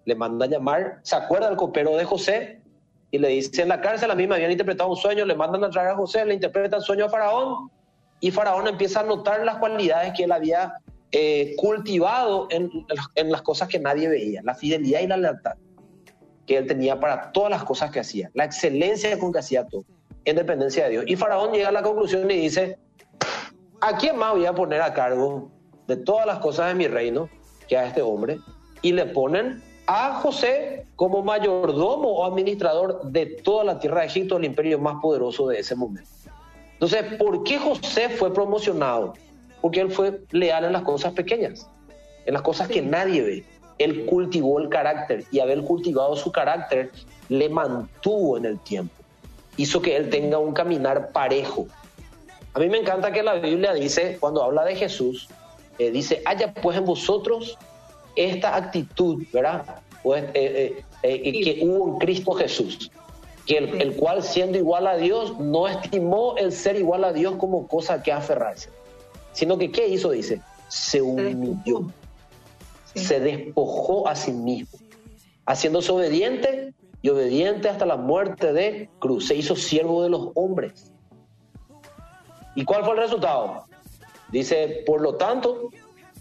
le 0.03 0.15
manda 0.15 0.45
a 0.45 0.49
llamar, 0.49 0.99
se 1.03 1.15
acuerda 1.15 1.47
del 1.47 1.57
copero 1.57 1.95
de 1.95 2.03
José 2.03 2.61
y 3.09 3.17
le 3.17 3.29
dice 3.29 3.61
en 3.61 3.69
la 3.69 3.79
cárcel 3.79 4.11
a 4.11 4.15
mí 4.15 4.27
me 4.27 4.35
habían 4.35 4.51
interpretado 4.51 4.89
un 4.89 4.97
sueño, 4.97 5.25
le 5.25 5.35
mandan 5.35 5.63
a 5.63 5.69
traer 5.69 5.89
a 5.89 5.95
José, 5.95 6.25
le 6.25 6.33
interpreta 6.33 6.77
el 6.77 6.83
sueño 6.83 7.05
a 7.05 7.09
Faraón 7.09 7.71
y 8.25 8.31
Faraón 8.31 8.65
empieza 8.67 9.01
a 9.01 9.03
notar 9.03 9.45
las 9.45 9.57
cualidades 9.57 10.13
que 10.17 10.23
él 10.23 10.31
había 10.31 10.73
eh, 11.11 11.53
cultivado 11.57 12.47
en, 12.49 12.71
en 13.13 13.31
las 13.31 13.43
cosas 13.43 13.67
que 13.67 13.77
nadie 13.77 14.07
veía, 14.07 14.41
la 14.43 14.55
fidelidad 14.55 15.01
y 15.01 15.05
la 15.05 15.17
lealtad 15.17 15.53
que 16.47 16.57
él 16.57 16.65
tenía 16.65 16.99
para 16.99 17.31
todas 17.31 17.51
las 17.51 17.63
cosas 17.63 17.91
que 17.91 17.99
hacía, 17.99 18.31
la 18.33 18.45
excelencia 18.45 19.19
con 19.19 19.31
que 19.31 19.37
hacía 19.37 19.67
todo, 19.67 19.85
en 20.23 20.37
dependencia 20.37 20.85
de 20.85 20.89
Dios. 20.89 21.05
Y 21.05 21.15
Faraón 21.15 21.51
llega 21.51 21.69
a 21.69 21.71
la 21.71 21.83
conclusión 21.83 22.31
y 22.31 22.35
dice, 22.35 22.79
¿a 23.79 23.95
quién 23.95 24.17
más 24.17 24.33
voy 24.33 24.47
a 24.47 24.53
poner 24.53 24.81
a 24.81 24.91
cargo 24.91 25.51
de 25.85 25.97
todas 25.97 26.25
las 26.25 26.39
cosas 26.39 26.69
de 26.69 26.73
mi 26.73 26.87
reino 26.87 27.29
que 27.67 27.77
a 27.77 27.85
este 27.85 28.01
hombre? 28.01 28.39
Y 28.81 28.93
le 28.93 29.05
ponen 29.05 29.61
a 29.85 30.15
José 30.15 30.87
como 30.95 31.21
mayordomo 31.21 32.09
o 32.09 32.25
administrador 32.25 33.03
de 33.03 33.27
toda 33.43 33.63
la 33.63 33.77
tierra 33.77 34.01
de 34.01 34.07
Egipto, 34.07 34.37
el 34.37 34.45
imperio 34.45 34.79
más 34.79 34.95
poderoso 34.99 35.47
de 35.47 35.59
ese 35.59 35.75
momento. 35.75 36.09
Entonces, 36.75 37.03
¿por 37.17 37.43
qué 37.43 37.57
José 37.57 38.09
fue 38.09 38.33
promocionado? 38.33 39.13
Porque 39.61 39.81
él 39.81 39.91
fue 39.91 40.21
leal 40.31 40.65
en 40.65 40.73
las 40.73 40.83
cosas 40.83 41.13
pequeñas, 41.13 41.67
en 42.25 42.33
las 42.33 42.41
cosas 42.41 42.67
que 42.67 42.81
nadie 42.81 43.21
ve 43.21 43.45
él 43.77 44.05
cultivó 44.05 44.59
el 44.59 44.69
carácter 44.69 45.25
y 45.31 45.39
haber 45.39 45.61
cultivado 45.61 46.15
su 46.15 46.31
carácter 46.31 46.91
le 47.29 47.49
mantuvo 47.49 48.37
en 48.37 48.45
el 48.45 48.59
tiempo, 48.59 48.93
hizo 49.57 49.81
que 49.81 49.95
él 49.95 50.09
tenga 50.09 50.37
un 50.37 50.53
caminar 50.53 51.11
parejo. 51.11 51.67
A 52.53 52.59
mí 52.59 52.69
me 52.69 52.77
encanta 52.77 53.11
que 53.11 53.23
la 53.23 53.35
Biblia 53.35 53.73
dice, 53.73 54.17
cuando 54.19 54.43
habla 54.43 54.63
de 54.63 54.75
Jesús, 54.75 55.27
eh, 55.77 55.91
dice, 55.91 56.21
haya 56.25 56.53
pues 56.53 56.77
en 56.77 56.85
vosotros 56.85 57.57
esta 58.15 58.55
actitud, 58.55 59.23
¿verdad? 59.33 59.81
Pues, 60.03 60.23
eh, 60.33 60.83
eh, 61.03 61.31
que 61.43 61.65
hubo 61.65 61.93
en 61.93 61.99
Cristo 61.99 62.31
Jesús, 62.31 62.91
que 63.45 63.57
el, 63.57 63.81
el, 63.81 63.95
cual 63.95 64.23
siendo 64.23 64.57
igual 64.57 64.87
a 64.87 64.97
Dios, 64.97 65.37
no 65.39 65.67
estimó 65.67 66.35
el 66.37 66.51
ser 66.51 66.75
igual 66.77 67.03
a 67.03 67.13
Dios 67.13 67.35
como 67.37 67.67
cosa 67.67 68.01
que 68.01 68.11
aferrarse, 68.11 68.69
sino 69.33 69.57
que 69.57 69.71
¿qué 69.71 69.87
hizo? 69.87 70.11
Dice, 70.11 70.41
se 70.67 71.01
humilló 71.01 71.85
se 72.95 73.19
despojó 73.19 74.07
a 74.07 74.15
sí 74.15 74.31
mismo, 74.31 74.79
haciéndose 75.45 75.91
obediente 75.91 76.73
y 77.01 77.09
obediente 77.09 77.69
hasta 77.69 77.85
la 77.85 77.97
muerte 77.97 78.53
de 78.53 78.89
cruz. 78.99 79.27
Se 79.27 79.35
hizo 79.35 79.55
siervo 79.55 80.03
de 80.03 80.09
los 80.09 80.29
hombres. 80.33 80.91
¿Y 82.55 82.63
cuál 82.63 82.83
fue 82.83 82.93
el 82.93 83.01
resultado? 83.01 83.65
Dice, 84.31 84.83
por 84.85 85.01
lo 85.01 85.15
tanto, 85.15 85.69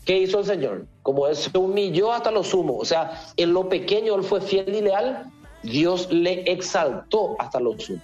¿qué 0.04 0.18
hizo 0.18 0.40
el 0.40 0.44
Señor? 0.44 0.86
Como 1.02 1.26
Él 1.26 1.36
se 1.36 1.56
humilló 1.56 2.12
hasta 2.12 2.30
lo 2.30 2.42
sumo, 2.42 2.76
o 2.76 2.84
sea, 2.84 3.22
en 3.36 3.52
lo 3.52 3.68
pequeño 3.68 4.16
Él 4.16 4.24
fue 4.24 4.40
fiel 4.40 4.74
y 4.74 4.80
leal, 4.80 5.32
Dios 5.64 6.12
le 6.12 6.50
exaltó 6.50 7.36
hasta 7.38 7.58
lo 7.58 7.78
sumo. 7.78 8.00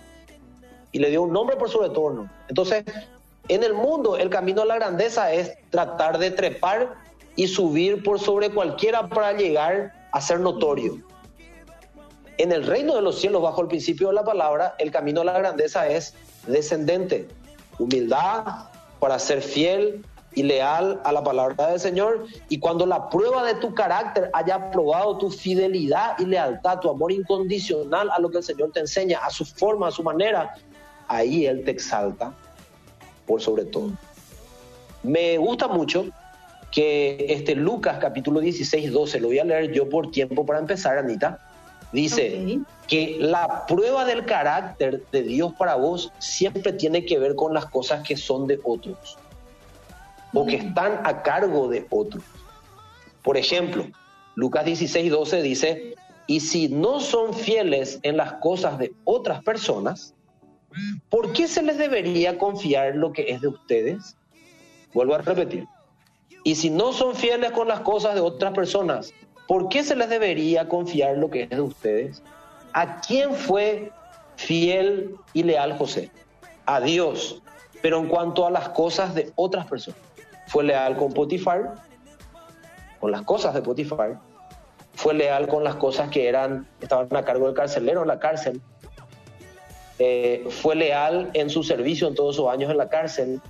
Y 0.92 0.98
le 0.98 1.10
dio 1.10 1.22
un 1.22 1.32
nombre 1.32 1.56
por 1.56 1.70
sobre 1.70 1.90
todo 1.90 2.26
Entonces, 2.48 2.84
en 3.48 3.62
el 3.62 3.74
mundo, 3.74 4.16
el 4.16 4.30
camino 4.30 4.62
a 4.62 4.64
la 4.64 4.76
grandeza 4.76 5.32
es 5.32 5.52
tratar 5.70 6.18
de 6.18 6.30
trepar 6.30 6.96
y 7.36 7.46
subir 7.46 8.02
por 8.02 8.18
sobre 8.18 8.50
cualquiera 8.50 9.08
para 9.08 9.32
llegar 9.32 9.92
a 10.12 10.20
ser 10.20 10.40
notorio. 10.40 10.98
En 12.38 12.52
el 12.52 12.66
reino 12.66 12.96
de 12.96 13.02
los 13.02 13.20
cielos, 13.20 13.42
bajo 13.42 13.60
el 13.60 13.68
principio 13.68 14.08
de 14.08 14.14
la 14.14 14.24
palabra, 14.24 14.74
el 14.78 14.90
camino 14.90 15.20
a 15.20 15.24
la 15.24 15.38
grandeza 15.38 15.86
es 15.86 16.14
descendente. 16.46 17.28
Humildad 17.78 18.44
para 18.98 19.18
ser 19.18 19.42
fiel 19.42 20.04
y 20.34 20.42
leal 20.42 21.00
a 21.04 21.12
la 21.12 21.22
palabra 21.22 21.68
del 21.68 21.80
Señor. 21.80 22.26
Y 22.48 22.58
cuando 22.58 22.86
la 22.86 23.08
prueba 23.08 23.44
de 23.44 23.54
tu 23.54 23.74
carácter 23.74 24.30
haya 24.32 24.70
probado 24.70 25.18
tu 25.18 25.30
fidelidad 25.30 26.18
y 26.18 26.26
lealtad, 26.26 26.78
tu 26.80 26.90
amor 26.90 27.12
incondicional 27.12 28.10
a 28.10 28.18
lo 28.18 28.30
que 28.30 28.38
el 28.38 28.44
Señor 28.44 28.70
te 28.72 28.80
enseña, 28.80 29.18
a 29.24 29.30
su 29.30 29.44
forma, 29.44 29.88
a 29.88 29.90
su 29.90 30.02
manera, 30.02 30.54
ahí 31.08 31.46
Él 31.46 31.64
te 31.64 31.72
exalta 31.72 32.32
por 33.26 33.40
sobre 33.40 33.64
todo. 33.64 33.90
Me 35.02 35.38
gusta 35.38 35.66
mucho 35.66 36.06
que 36.70 37.26
este 37.28 37.56
Lucas 37.56 37.98
capítulo 38.00 38.40
16, 38.40 38.92
12, 38.92 39.20
lo 39.20 39.28
voy 39.28 39.38
a 39.40 39.44
leer 39.44 39.72
yo 39.72 39.88
por 39.88 40.10
tiempo 40.10 40.46
para 40.46 40.60
empezar, 40.60 40.98
Anita, 40.98 41.40
dice 41.92 42.60
que 42.86 43.16
la 43.18 43.66
prueba 43.66 44.04
del 44.04 44.24
carácter 44.24 45.02
de 45.10 45.22
Dios 45.22 45.52
para 45.58 45.74
vos 45.74 46.12
siempre 46.18 46.72
tiene 46.72 47.04
que 47.04 47.18
ver 47.18 47.34
con 47.34 47.52
las 47.52 47.66
cosas 47.66 48.06
que 48.06 48.16
son 48.16 48.46
de 48.46 48.60
otros 48.62 49.18
o 50.32 50.46
que 50.46 50.56
están 50.56 51.00
a 51.04 51.22
cargo 51.22 51.68
de 51.68 51.86
otros. 51.90 52.22
Por 53.22 53.36
ejemplo, 53.36 53.86
Lucas 54.34 54.64
16, 54.64 55.10
12 55.10 55.42
dice, 55.42 55.94
y 56.26 56.40
si 56.40 56.68
no 56.68 57.00
son 57.00 57.34
fieles 57.34 57.98
en 58.02 58.16
las 58.16 58.34
cosas 58.34 58.78
de 58.78 58.92
otras 59.04 59.42
personas, 59.42 60.14
¿por 61.08 61.32
qué 61.32 61.48
se 61.48 61.62
les 61.62 61.78
debería 61.78 62.38
confiar 62.38 62.94
lo 62.94 63.12
que 63.12 63.30
es 63.32 63.40
de 63.40 63.48
ustedes? 63.48 64.16
Vuelvo 64.94 65.14
a 65.14 65.18
repetir. 65.18 65.66
Y 66.44 66.54
si 66.54 66.70
no 66.70 66.92
son 66.92 67.14
fieles 67.14 67.50
con 67.50 67.68
las 67.68 67.80
cosas 67.80 68.14
de 68.14 68.20
otras 68.20 68.52
personas, 68.54 69.12
¿por 69.46 69.68
qué 69.68 69.82
se 69.82 69.96
les 69.96 70.08
debería 70.08 70.68
confiar 70.68 71.18
lo 71.18 71.30
que 71.30 71.42
es 71.42 71.50
de 71.50 71.60
ustedes? 71.60 72.22
¿A 72.72 73.00
quién 73.00 73.34
fue 73.34 73.90
fiel 74.36 75.16
y 75.32 75.42
leal 75.42 75.76
José? 75.76 76.10
A 76.64 76.80
Dios. 76.80 77.42
Pero 77.82 77.98
en 77.98 78.08
cuanto 78.08 78.46
a 78.46 78.50
las 78.50 78.68
cosas 78.70 79.14
de 79.14 79.32
otras 79.36 79.66
personas, 79.66 80.00
fue 80.50 80.64
leal 80.64 80.96
con 80.96 81.12
Potifar, 81.12 81.76
con 82.98 83.12
las 83.12 83.22
cosas 83.22 83.54
de 83.54 83.62
Potifar, 83.62 84.18
fue 84.94 85.14
leal 85.14 85.46
con 85.46 85.62
las 85.62 85.76
cosas 85.76 86.10
que 86.10 86.26
eran, 86.26 86.66
estaban 86.80 87.06
a 87.14 87.24
cargo 87.24 87.46
del 87.46 87.54
carcelero 87.54 88.02
en 88.02 88.08
la 88.08 88.18
cárcel, 88.18 88.60
eh, 90.00 90.44
fue 90.50 90.74
leal 90.74 91.30
en 91.34 91.50
su 91.50 91.62
servicio 91.62 92.08
en 92.08 92.16
todos 92.16 92.34
sus 92.34 92.48
años 92.48 92.68
en 92.68 92.78
la 92.78 92.88
cárcel, 92.88 93.40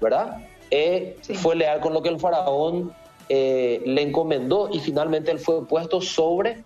¿verdad? 0.00 0.38
Eh, 0.72 1.16
fue 1.34 1.54
leal 1.54 1.78
con 1.78 1.94
lo 1.94 2.02
que 2.02 2.08
el 2.08 2.18
faraón 2.18 2.92
eh, 3.28 3.80
le 3.86 4.02
encomendó 4.02 4.70
y 4.72 4.80
finalmente 4.80 5.30
él 5.30 5.38
fue 5.38 5.64
puesto 5.68 6.00
sobre 6.00 6.64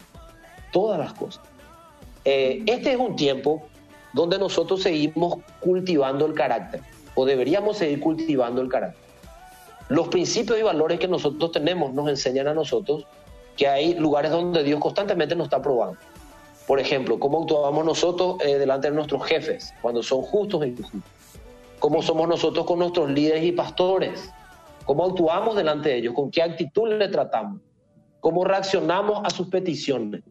todas 0.73 0.99
las 0.99 1.12
cosas. 1.12 1.45
Este 2.25 2.93
es 2.93 2.97
un 2.97 3.17
tiempo 3.17 3.62
donde 4.14 4.38
nosotros 4.38 4.83
seguimos 4.83 5.41
cultivando 5.61 6.25
el 6.25 6.33
carácter 6.33 6.81
o 7.14 7.26
deberíamos 7.26 7.76
seguir 7.76 8.00
cultivando 8.00 8.62
el 8.62 8.71
carácter. 8.71 9.04
Los 9.88 10.09
principios 10.09 10.59
y 10.59 10.62
valores 10.62 10.99
que 10.99 11.09
nosotros 11.09 11.53
tenemos 11.53 11.93
nos 11.93 12.09
enseñan 12.09 12.49
a 12.49 12.55
nosotros 12.55 13.07
que 13.57 13.69
hay 13.69 13.95
lugares 13.95 14.31
donde 14.31 14.62
Dios 14.62 14.81
constantemente 14.81 15.37
nos 15.37 15.47
está 15.47 15.61
probando. 15.61 15.99
Por 16.67 16.81
ejemplo, 16.81 17.19
cómo 17.19 17.43
actuamos 17.43 17.85
nosotros 17.85 18.38
delante 18.38 18.88
de 18.88 18.97
nuestros 18.97 19.23
jefes 19.25 19.75
cuando 19.83 20.03
son 20.03 20.23
justos 20.23 20.62
e 20.62 20.69
injustos 20.69 21.03
cómo 21.85 22.00
somos 22.00 22.26
nosotros 22.26 22.64
con 22.64 22.79
nuestros 22.79 23.11
líderes 23.11 23.45
y 23.45 23.53
pastores, 23.53 24.33
cómo 24.87 25.05
actuamos 25.05 25.55
delante 25.55 25.91
de 25.91 25.97
ellos, 25.99 26.14
con 26.14 26.31
qué 26.31 26.41
actitud 26.41 26.88
le 26.88 27.09
tratamos, 27.09 27.61
cómo 28.21 28.43
reaccionamos 28.43 29.21
a 29.23 29.29
sus 29.29 29.49
peticiones. 29.49 30.23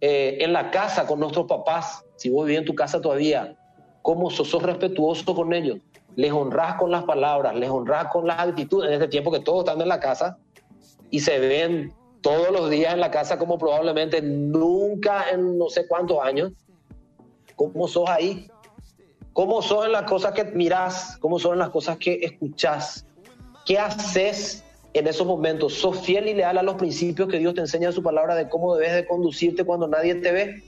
Eh, 0.00 0.38
en 0.40 0.52
la 0.52 0.72
casa 0.72 1.06
con 1.06 1.20
nuestros 1.20 1.46
papás, 1.46 2.04
si 2.16 2.28
vos 2.28 2.44
vivís 2.44 2.58
en 2.58 2.64
tu 2.64 2.74
casa 2.74 3.00
todavía, 3.00 3.56
cómo 4.02 4.30
sos, 4.30 4.52
respetuoso 4.64 5.32
con 5.32 5.52
ellos, 5.52 5.78
les 6.16 6.32
honras 6.32 6.76
con 6.76 6.90
las 6.90 7.04
palabras, 7.04 7.54
les 7.56 7.70
honras 7.70 8.06
con 8.12 8.26
las 8.26 8.38
actitudes, 8.38 8.88
en 8.88 8.94
este 8.94 9.08
tiempo 9.08 9.30
que 9.32 9.40
todos 9.40 9.60
están 9.60 9.80
en 9.80 9.88
la 9.88 10.00
casa 10.00 10.38
y 11.10 11.20
se 11.20 11.38
ven 11.38 11.92
todos 12.20 12.50
los 12.50 12.70
días 12.70 12.94
en 12.94 13.00
la 13.00 13.10
casa 13.10 13.38
como 13.38 13.58
probablemente 13.58 14.22
nunca 14.22 15.30
en 15.30 15.58
no 15.58 15.68
sé 15.68 15.86
cuántos 15.86 16.18
años. 16.22 16.52
¿Cómo 17.54 17.86
sos 17.86 18.08
ahí? 18.08 18.48
¿Cómo 19.32 19.62
son 19.62 19.92
las 19.92 20.04
cosas 20.04 20.32
que 20.32 20.44
miras? 20.44 21.18
¿Cómo 21.18 21.38
son 21.38 21.58
las 21.58 21.70
cosas 21.70 21.98
que 21.98 22.20
escuchas? 22.22 23.06
¿Qué 23.66 23.78
haces 23.78 24.64
en 24.92 25.06
esos 25.06 25.26
momentos? 25.26 25.74
¿Sos 25.74 26.00
fiel 26.00 26.28
y 26.28 26.34
leal 26.34 26.56
a 26.56 26.62
los 26.62 26.76
principios 26.76 27.28
que 27.28 27.38
Dios 27.38 27.54
te 27.54 27.60
enseña 27.60 27.88
en 27.88 27.92
su 27.92 28.02
palabra 28.02 28.34
de 28.36 28.48
cómo 28.48 28.74
debes 28.76 28.94
de 28.94 29.06
conducirte 29.06 29.64
cuando 29.64 29.88
nadie 29.88 30.14
te 30.16 30.32
ve? 30.32 30.62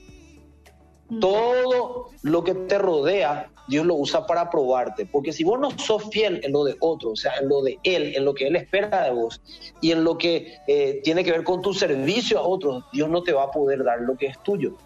Mm. 1.09 1.19
Todo 1.19 2.09
lo 2.21 2.43
que 2.43 2.53
te 2.53 2.77
rodea, 2.77 3.49
Dios 3.67 3.85
lo 3.85 3.95
usa 3.95 4.25
para 4.25 4.49
probarte. 4.49 5.05
Porque 5.05 5.33
si 5.33 5.43
vos 5.43 5.59
no 5.59 5.71
sos 5.77 6.09
fiel 6.09 6.41
en 6.43 6.51
lo 6.51 6.63
de 6.63 6.75
otro, 6.79 7.11
o 7.11 7.15
sea, 7.15 7.33
en 7.41 7.49
lo 7.49 7.61
de 7.61 7.79
Él, 7.83 8.15
en 8.15 8.25
lo 8.25 8.33
que 8.33 8.47
Él 8.47 8.55
espera 8.55 9.03
de 9.03 9.11
vos, 9.11 9.41
y 9.81 9.91
en 9.91 10.03
lo 10.03 10.17
que 10.17 10.57
eh, 10.67 11.01
tiene 11.03 11.23
que 11.23 11.31
ver 11.31 11.43
con 11.43 11.61
tu 11.61 11.73
servicio 11.73 12.39
a 12.39 12.43
otros, 12.43 12.83
Dios 12.91 13.09
no 13.09 13.23
te 13.23 13.33
va 13.33 13.43
a 13.43 13.51
poder 13.51 13.83
dar 13.83 14.01
lo 14.01 14.17
que 14.17 14.27
es 14.27 14.41
tuyo. 14.43 14.77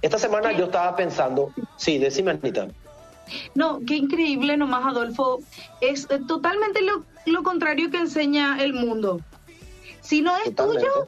Esta 0.00 0.18
semana 0.18 0.52
yo 0.52 0.64
estaba 0.64 0.96
pensando, 0.96 1.52
sí, 1.76 1.98
decime 1.98 2.32
Anita. 2.32 2.68
No, 3.54 3.80
qué 3.86 3.96
increíble 3.96 4.56
nomás, 4.56 4.84
Adolfo. 4.86 5.40
Es 5.80 6.08
eh, 6.10 6.20
totalmente 6.26 6.80
lo, 6.82 7.42
contrario 7.42 7.90
que 7.90 7.98
enseña 7.98 8.62
el 8.62 8.74
mundo. 8.74 9.20
Si 10.00 10.20
no 10.20 10.36
es 10.38 10.54
tuyo, 10.54 11.06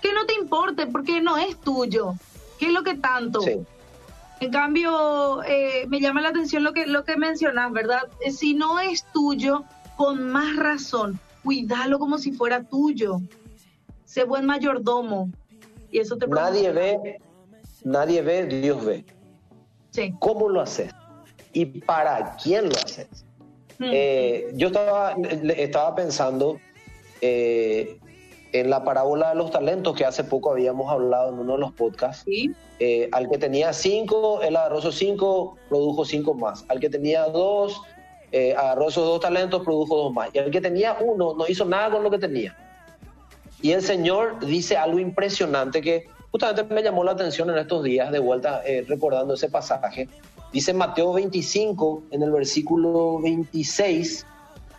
que 0.00 0.12
no 0.12 0.26
te 0.26 0.34
importe, 0.34 0.86
porque 0.86 1.20
no 1.20 1.36
es 1.36 1.58
tuyo. 1.60 2.14
¿Qué 2.58 2.66
es 2.66 2.72
lo 2.72 2.84
que 2.84 2.94
tanto? 2.94 3.40
En 4.40 4.50
cambio, 4.50 5.42
eh, 5.44 5.86
me 5.88 6.00
llama 6.00 6.20
la 6.20 6.30
atención 6.30 6.64
lo 6.64 6.72
que, 6.72 6.86
lo 6.86 7.04
que 7.04 7.16
mencionas, 7.16 7.72
¿verdad? 7.72 8.02
Eh, 8.20 8.30
si 8.30 8.54
no 8.54 8.80
es 8.80 9.04
tuyo, 9.12 9.64
con 9.96 10.30
más 10.30 10.56
razón, 10.56 11.18
cuídalo 11.42 11.98
como 11.98 12.18
si 12.18 12.32
fuera 12.32 12.62
tuyo. 12.62 13.20
Sé 14.04 14.24
buen 14.24 14.44
mayordomo. 14.44 15.30
Y 15.90 16.00
eso 16.00 16.16
te 16.16 16.26
Nadie 16.26 16.72
ve 16.72 17.18
nadie 17.84 18.22
ve, 18.22 18.46
Dios 18.46 18.84
ve. 18.84 19.04
¿Cómo 20.18 20.48
lo 20.48 20.60
haces? 20.62 20.90
¿Y 21.52 21.66
para 21.66 22.36
quién 22.42 22.68
lo 22.68 22.74
haces? 22.74 23.24
Mm. 23.78 23.90
Eh, 23.92 24.50
yo 24.54 24.68
estaba, 24.68 25.14
estaba 25.56 25.94
pensando 25.94 26.58
eh, 27.20 27.98
en 28.54 28.70
la 28.70 28.84
parábola 28.84 29.30
de 29.30 29.34
los 29.34 29.50
talentos 29.50 29.94
que 29.94 30.04
hace 30.04 30.24
poco 30.24 30.50
habíamos 30.50 30.90
hablado 30.90 31.28
en 31.30 31.38
uno 31.38 31.54
de 31.54 31.58
los 31.58 31.72
podcasts. 31.72 32.24
Eh, 32.78 33.08
al 33.12 33.28
que 33.28 33.38
tenía 33.38 33.72
cinco, 33.72 34.40
él 34.42 34.56
agarró 34.56 34.78
esos 34.78 34.94
cinco, 34.94 35.56
produjo 35.68 36.04
cinco 36.04 36.34
más. 36.34 36.64
Al 36.68 36.80
que 36.80 36.88
tenía 36.88 37.24
dos, 37.24 37.80
agarró 38.56 38.88
esos 38.88 39.04
dos 39.04 39.20
talentos, 39.20 39.62
produjo 39.62 39.96
dos 39.96 40.12
más. 40.12 40.30
Y 40.32 40.38
al 40.38 40.50
que 40.50 40.60
tenía 40.60 40.96
uno, 41.00 41.34
no 41.34 41.46
hizo 41.46 41.64
nada 41.64 41.90
con 41.90 42.02
lo 42.02 42.10
que 42.10 42.18
tenía. 42.18 42.56
Y 43.60 43.72
el 43.72 43.82
Señor 43.82 44.44
dice 44.44 44.76
algo 44.76 44.98
impresionante 44.98 45.80
que 45.80 46.08
Justamente 46.34 46.74
me 46.74 46.82
llamó 46.82 47.04
la 47.04 47.12
atención 47.12 47.48
en 47.50 47.58
estos 47.58 47.84
días, 47.84 48.10
de 48.10 48.18
vuelta 48.18 48.60
eh, 48.66 48.84
recordando 48.88 49.34
ese 49.34 49.48
pasaje. 49.48 50.08
Dice 50.52 50.74
Mateo 50.74 51.12
25, 51.12 52.02
en 52.10 52.24
el 52.24 52.32
versículo 52.32 53.20
26, 53.20 54.26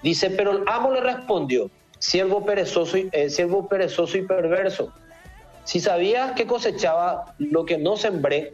dice, 0.04 0.32
pero 0.32 0.52
el 0.52 0.64
amo 0.68 0.92
le 0.92 1.00
respondió, 1.00 1.72
siervo 2.06 2.46
perezoso 2.46 2.98
y, 2.98 3.10
eh, 3.12 3.30
perezoso 3.68 4.18
y 4.18 4.22
perverso, 4.22 4.92
si 5.64 5.80
sabías 5.80 6.34
que 6.34 6.46
cosechaba 6.46 7.34
lo 7.40 7.66
que 7.66 7.80
no 7.80 7.98
sembré 7.98 8.54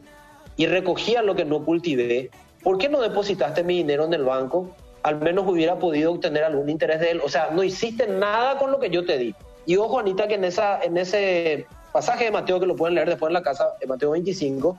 y 0.56 0.68
recogía 0.68 1.22
lo 1.22 1.36
que 1.36 1.44
no 1.44 1.66
cultivé, 1.66 2.32
¿por 2.64 2.78
qué 2.78 2.88
no 2.88 3.02
depositaste 3.02 3.64
mi 3.64 3.78
dinero 3.78 4.06
en 4.06 4.14
el 4.14 4.24
banco? 4.24 4.74
Al 5.04 5.20
menos 5.20 5.46
hubiera 5.48 5.78
podido 5.80 6.14
obtener 6.14 6.46
algún 6.46 6.70
interés 6.70 7.02
de 7.02 7.12
él. 7.12 7.22
O 7.26 7.28
sea, 7.28 7.50
no 7.52 7.64
hiciste 7.64 8.08
nada 8.08 8.58
con 8.58 8.72
lo 8.72 8.80
que 8.80 8.90
yo 8.90 9.06
te 9.06 9.18
di. 9.18 9.36
Y 9.66 9.76
ojo, 9.76 10.00
Anita, 10.00 10.28
que 10.30 10.36
en, 10.36 10.46
esa, 10.46 10.82
en 10.82 10.96
ese 10.98 11.66
pasaje 11.92 12.26
de 12.26 12.32
Mateo 12.32 12.60
que 12.60 12.66
lo 12.66 12.78
pueden 12.78 12.96
leer 12.96 13.10
después 13.10 13.30
en 13.30 13.34
la 13.34 13.44
casa, 13.44 13.74
en 13.82 13.90
Mateo 13.90 14.12
25, 14.12 14.78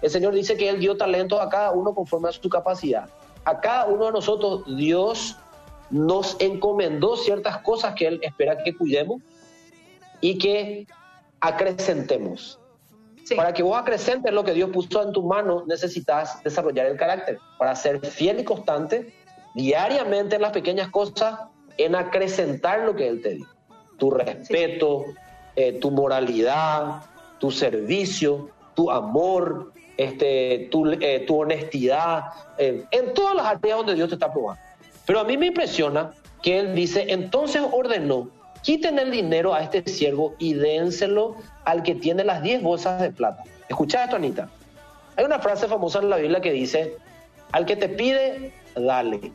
el 0.00 0.10
Señor 0.10 0.32
dice 0.32 0.56
que 0.56 0.70
Él 0.70 0.80
dio 0.80 0.96
talento 0.96 1.42
a 1.42 1.50
cada 1.50 1.72
uno 1.72 1.94
conforme 1.94 2.30
a 2.30 2.32
su 2.32 2.48
capacidad. 2.48 3.06
A 3.44 3.60
cada 3.60 3.84
uno 3.86 4.06
de 4.06 4.12
nosotros 4.12 4.62
Dios 4.76 5.36
nos 5.90 6.36
encomendó 6.40 7.16
ciertas 7.16 7.58
cosas 7.58 7.94
que 7.94 8.06
Él 8.06 8.20
espera 8.22 8.58
que 8.62 8.76
cuidemos 8.76 9.22
y 10.20 10.38
que 10.38 10.86
acrecentemos. 11.40 12.58
Para 13.36 13.54
que 13.54 13.62
vos 13.62 13.78
acrecentes 13.78 14.32
lo 14.32 14.44
que 14.44 14.52
Dios 14.52 14.70
puso 14.70 15.02
en 15.02 15.12
tu 15.12 15.22
mano, 15.22 15.64
necesitas 15.66 16.42
desarrollar 16.42 16.86
el 16.86 16.96
carácter. 16.96 17.38
Para 17.58 17.74
ser 17.74 18.04
fiel 18.04 18.40
y 18.40 18.44
constante, 18.44 19.14
diariamente 19.54 20.36
en 20.36 20.42
las 20.42 20.52
pequeñas 20.52 20.88
cosas, 20.88 21.40
en 21.78 21.94
acrecentar 21.94 22.80
lo 22.80 22.94
que 22.94 23.08
Él 23.08 23.22
te 23.22 23.36
dio. 23.36 23.46
Tu 23.98 24.10
respeto, 24.10 25.04
eh, 25.56 25.72
tu 25.80 25.90
moralidad, 25.90 27.02
tu 27.38 27.50
servicio, 27.50 28.50
tu 28.74 28.90
amor, 28.90 29.72
este, 29.96 30.68
tu, 30.70 30.86
eh, 30.86 31.24
tu 31.26 31.40
honestidad, 31.40 32.24
eh, 32.58 32.84
en 32.90 33.14
todas 33.14 33.34
las 33.34 33.46
áreas 33.46 33.78
donde 33.78 33.94
Dios 33.94 34.08
te 34.08 34.16
está 34.16 34.32
probando. 34.32 34.60
Pero 35.06 35.20
a 35.20 35.24
mí 35.24 35.36
me 35.36 35.46
impresiona 35.46 36.12
que 36.42 36.58
Él 36.58 36.74
dice, 36.74 37.06
entonces 37.08 37.62
ordenó, 37.70 38.28
quiten 38.62 38.98
el 38.98 39.10
dinero 39.10 39.54
a 39.54 39.62
este 39.62 39.82
siervo 39.88 40.34
y 40.38 40.54
dénselo 40.54 41.36
al 41.64 41.82
que 41.82 41.94
tiene 41.94 42.24
las 42.24 42.42
10 42.42 42.62
bolsas 42.62 43.00
de 43.00 43.10
plata. 43.10 43.42
Escucha 43.68 44.04
esto, 44.04 44.16
Anita. 44.16 44.48
Hay 45.16 45.24
una 45.24 45.38
frase 45.38 45.68
famosa 45.68 46.00
en 46.00 46.10
la 46.10 46.16
Biblia 46.16 46.40
que 46.40 46.52
dice, 46.52 46.96
al 47.52 47.66
que 47.66 47.76
te 47.76 47.88
pide, 47.88 48.52
dale. 48.74 49.32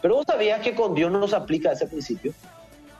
Pero 0.00 0.16
vos 0.16 0.26
sabías 0.26 0.60
que 0.60 0.74
con 0.74 0.94
Dios 0.94 1.12
no 1.12 1.26
se 1.28 1.36
aplica 1.36 1.72
ese 1.72 1.86
principio. 1.86 2.32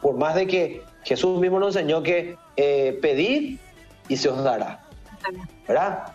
Por 0.01 0.17
más 0.17 0.35
de 0.35 0.47
que 0.47 0.83
Jesús 1.03 1.41
mismo 1.41 1.59
nos 1.59 1.75
enseñó 1.75 2.03
que 2.03 2.37
eh, 2.57 2.99
pedid 3.03 3.59
y 4.09 4.17
se 4.17 4.29
os 4.29 4.43
dará. 4.43 4.85
¿Verdad? 5.67 6.13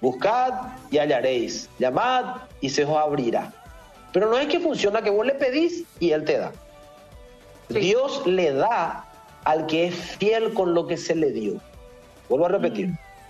Buscad 0.00 0.52
y 0.90 0.98
hallaréis. 0.98 1.70
Llamad 1.78 2.42
y 2.60 2.68
se 2.68 2.84
os 2.84 2.96
abrirá. 2.96 3.52
Pero 4.12 4.30
no 4.30 4.38
es 4.38 4.48
que 4.48 4.60
funciona 4.60 5.02
que 5.02 5.10
vos 5.10 5.26
le 5.26 5.34
pedís 5.34 5.84
y 6.00 6.10
Él 6.10 6.24
te 6.24 6.38
da. 6.38 6.52
Dios 7.68 8.26
le 8.26 8.52
da 8.52 9.04
al 9.44 9.66
que 9.66 9.88
es 9.88 9.94
fiel 9.94 10.54
con 10.54 10.74
lo 10.74 10.86
que 10.86 10.96
se 10.96 11.14
le 11.14 11.30
dio. 11.30 11.60
Vuelvo 12.28 12.46
a 12.46 12.50
repetir. 12.50 12.88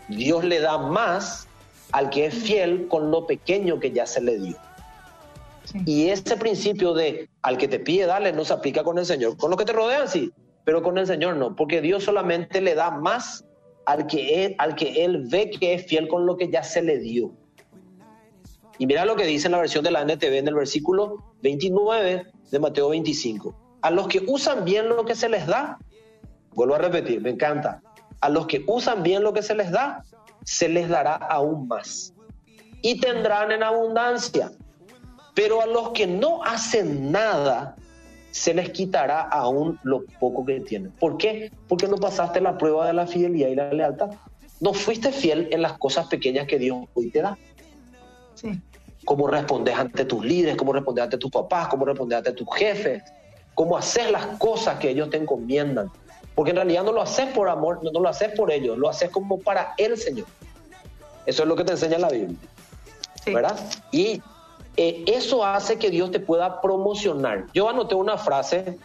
Mm. 0.08 0.16
Dios 0.16 0.44
le 0.44 0.60
da 0.60 0.78
más 0.78 1.48
al 1.92 2.10
que 2.10 2.26
es 2.26 2.34
fiel 2.34 2.86
con 2.88 3.10
lo 3.10 3.26
pequeño 3.26 3.80
que 3.80 3.90
ya 3.90 4.06
se 4.06 4.20
le 4.20 4.38
dio. 4.38 4.56
Y 5.84 6.08
ese 6.08 6.36
principio 6.36 6.94
de 6.94 7.28
al 7.42 7.58
que 7.58 7.68
te 7.68 7.78
pide, 7.78 8.06
dale, 8.06 8.32
no 8.32 8.44
se 8.44 8.54
aplica 8.54 8.82
con 8.82 8.98
el 8.98 9.04
Señor. 9.04 9.36
Con 9.36 9.50
lo 9.50 9.56
que 9.56 9.64
te 9.64 9.72
rodean, 9.72 10.08
sí 10.08 10.32
pero 10.68 10.82
con 10.82 10.98
el 10.98 11.06
Señor 11.06 11.36
no, 11.36 11.56
porque 11.56 11.80
Dios 11.80 12.04
solamente 12.04 12.60
le 12.60 12.74
da 12.74 12.90
más 12.90 13.42
al 13.86 14.06
que 14.06 14.44
él, 14.44 14.54
al 14.58 14.74
que 14.74 15.02
él 15.02 15.24
ve 15.30 15.48
que 15.48 15.72
es 15.72 15.86
fiel 15.86 16.08
con 16.08 16.26
lo 16.26 16.36
que 16.36 16.50
ya 16.50 16.62
se 16.62 16.82
le 16.82 16.98
dio. 16.98 17.32
Y 18.78 18.86
mira 18.86 19.04
lo 19.04 19.16
que 19.16 19.26
dice 19.26 19.48
en 19.48 19.52
la 19.52 19.58
versión 19.58 19.84
de 19.84 19.90
la 19.90 20.02
NTV 20.02 20.38
en 20.38 20.48
el 20.48 20.54
versículo 20.54 21.34
29 21.42 22.26
de 22.50 22.58
Mateo 22.58 22.88
25. 22.90 23.54
A 23.82 23.90
los 23.90 24.08
que 24.08 24.22
usan 24.26 24.64
bien 24.64 24.88
lo 24.88 25.04
que 25.04 25.14
se 25.14 25.28
les 25.28 25.46
da, 25.46 25.78
vuelvo 26.54 26.76
a 26.76 26.78
repetir, 26.78 27.20
me 27.20 27.30
encanta, 27.30 27.82
a 28.20 28.28
los 28.28 28.46
que 28.46 28.64
usan 28.66 29.02
bien 29.02 29.22
lo 29.22 29.32
que 29.32 29.42
se 29.42 29.54
les 29.54 29.70
da, 29.70 30.04
se 30.44 30.68
les 30.68 30.88
dará 30.88 31.14
aún 31.14 31.68
más. 31.68 32.14
Y 32.82 33.00
tendrán 33.00 33.50
en 33.52 33.62
abundancia. 33.62 34.52
Pero 35.34 35.60
a 35.60 35.66
los 35.66 35.90
que 35.90 36.06
no 36.06 36.42
hacen 36.44 37.12
nada, 37.12 37.76
se 38.30 38.54
les 38.54 38.70
quitará 38.70 39.22
aún 39.22 39.78
lo 39.82 40.04
poco 40.20 40.44
que 40.44 40.60
tienen. 40.60 40.92
¿Por 40.92 41.16
qué? 41.16 41.50
Porque 41.68 41.88
no 41.88 41.96
pasaste 41.96 42.40
la 42.40 42.58
prueba 42.58 42.86
de 42.86 42.92
la 42.92 43.06
fidelidad 43.06 43.48
y 43.48 43.54
la 43.54 43.72
lealtad. 43.72 44.10
No 44.60 44.74
fuiste 44.74 45.12
fiel 45.12 45.48
en 45.50 45.62
las 45.62 45.78
cosas 45.78 46.08
pequeñas 46.08 46.46
que 46.46 46.58
Dios 46.58 46.86
hoy 46.94 47.10
te 47.10 47.22
da. 47.22 47.38
Sí. 48.38 48.60
Cómo 49.04 49.26
respondes 49.26 49.74
ante 49.74 50.04
tus 50.04 50.24
líderes, 50.24 50.56
cómo 50.56 50.72
respondes 50.72 51.04
ante 51.04 51.18
tus 51.18 51.30
papás, 51.30 51.68
cómo 51.68 51.84
respondes 51.84 52.18
ante 52.18 52.32
tus 52.32 52.48
jefes, 52.54 53.02
cómo 53.54 53.76
haces 53.76 54.10
las 54.10 54.26
cosas 54.38 54.78
que 54.78 54.90
ellos 54.90 55.10
te 55.10 55.16
encomiendan. 55.16 55.90
Porque 56.34 56.50
en 56.50 56.56
realidad 56.56 56.84
no 56.84 56.92
lo 56.92 57.02
haces 57.02 57.26
por 57.34 57.48
amor, 57.48 57.80
no, 57.82 57.90
lo 57.90 58.08
haces 58.08 58.30
por 58.36 58.52
ellos, 58.52 58.78
lo 58.78 58.88
haces 58.88 59.10
como 59.10 59.40
para 59.40 59.74
el 59.76 59.96
Señor. 59.96 60.26
Eso 61.26 61.42
es 61.42 61.48
lo 61.48 61.56
que 61.56 61.64
te 61.64 61.72
enseña 61.72 61.98
la 61.98 62.08
Biblia. 62.08 62.36
¿Verdad? 63.26 63.58
Y 63.90 64.22
eh, 64.76 65.04
eso 65.08 65.44
hace 65.44 65.76
que 65.76 65.90
Dios 65.90 66.12
te 66.12 66.20
pueda 66.20 66.60
promocionar. 66.60 67.46
Yo 67.52 67.68
anoté 67.68 67.96
una 67.96 68.16
frase, 68.16 68.78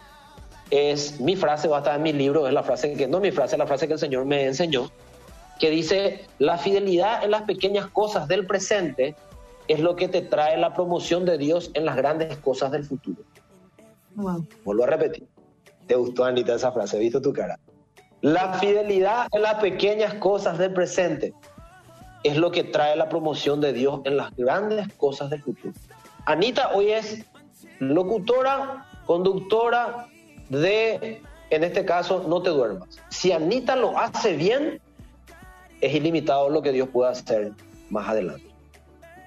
es 0.70 1.20
mi 1.20 1.36
frase, 1.36 1.68
va 1.68 1.76
a 1.76 1.80
estar 1.80 1.96
en 1.96 2.02
mi 2.02 2.12
libro, 2.12 2.48
es 2.48 2.52
la 2.52 2.64
frase 2.64 2.94
que, 2.94 3.06
no 3.06 3.20
mi 3.20 3.30
frase, 3.30 3.54
es 3.54 3.58
la 3.58 3.66
frase 3.66 3.86
que 3.86 3.92
el 3.92 4.00
Señor 4.00 4.24
me 4.24 4.44
enseñó, 4.44 4.90
que 5.60 5.70
dice, 5.70 6.24
la 6.40 6.58
fidelidad 6.58 7.22
en 7.22 7.30
las 7.30 7.42
pequeñas 7.42 7.86
cosas 7.86 8.26
del 8.26 8.46
presente 8.46 9.14
es 9.68 9.80
lo 9.80 9.96
que 9.96 10.08
te 10.08 10.22
trae 10.22 10.56
la 10.58 10.74
promoción 10.74 11.24
de 11.24 11.38
Dios 11.38 11.70
en 11.74 11.84
las 11.84 11.96
grandes 11.96 12.36
cosas 12.38 12.70
del 12.70 12.84
futuro. 12.84 13.22
Wow. 14.14 14.46
Vuelvo 14.64 14.84
a 14.84 14.86
repetir. 14.86 15.26
¿Te 15.86 15.94
gustó, 15.96 16.24
Anita, 16.24 16.54
esa 16.54 16.72
frase? 16.72 16.96
He 16.96 17.00
visto 17.00 17.20
tu 17.20 17.32
cara. 17.32 17.58
La 18.20 18.54
fidelidad 18.54 19.28
en 19.32 19.42
las 19.42 19.56
pequeñas 19.56 20.14
cosas 20.14 20.56
del 20.58 20.72
presente 20.72 21.34
es 22.22 22.36
lo 22.36 22.50
que 22.50 22.64
trae 22.64 22.96
la 22.96 23.08
promoción 23.08 23.60
de 23.60 23.72
Dios 23.72 24.00
en 24.04 24.16
las 24.16 24.34
grandes 24.34 24.88
cosas 24.94 25.28
del 25.30 25.42
futuro. 25.42 25.74
Anita 26.24 26.70
hoy 26.72 26.90
es 26.90 27.24
locutora, 27.80 28.86
conductora 29.04 30.06
de 30.48 31.20
en 31.50 31.62
este 31.62 31.84
caso, 31.84 32.24
no 32.28 32.42
te 32.42 32.50
duermas. 32.50 32.88
Si 33.08 33.30
Anita 33.30 33.76
lo 33.76 33.98
hace 33.98 34.34
bien, 34.36 34.80
es 35.80 35.94
ilimitado 35.94 36.48
lo 36.48 36.62
que 36.62 36.72
Dios 36.72 36.88
puede 36.88 37.12
hacer 37.12 37.52
más 37.90 38.08
adelante. 38.08 38.53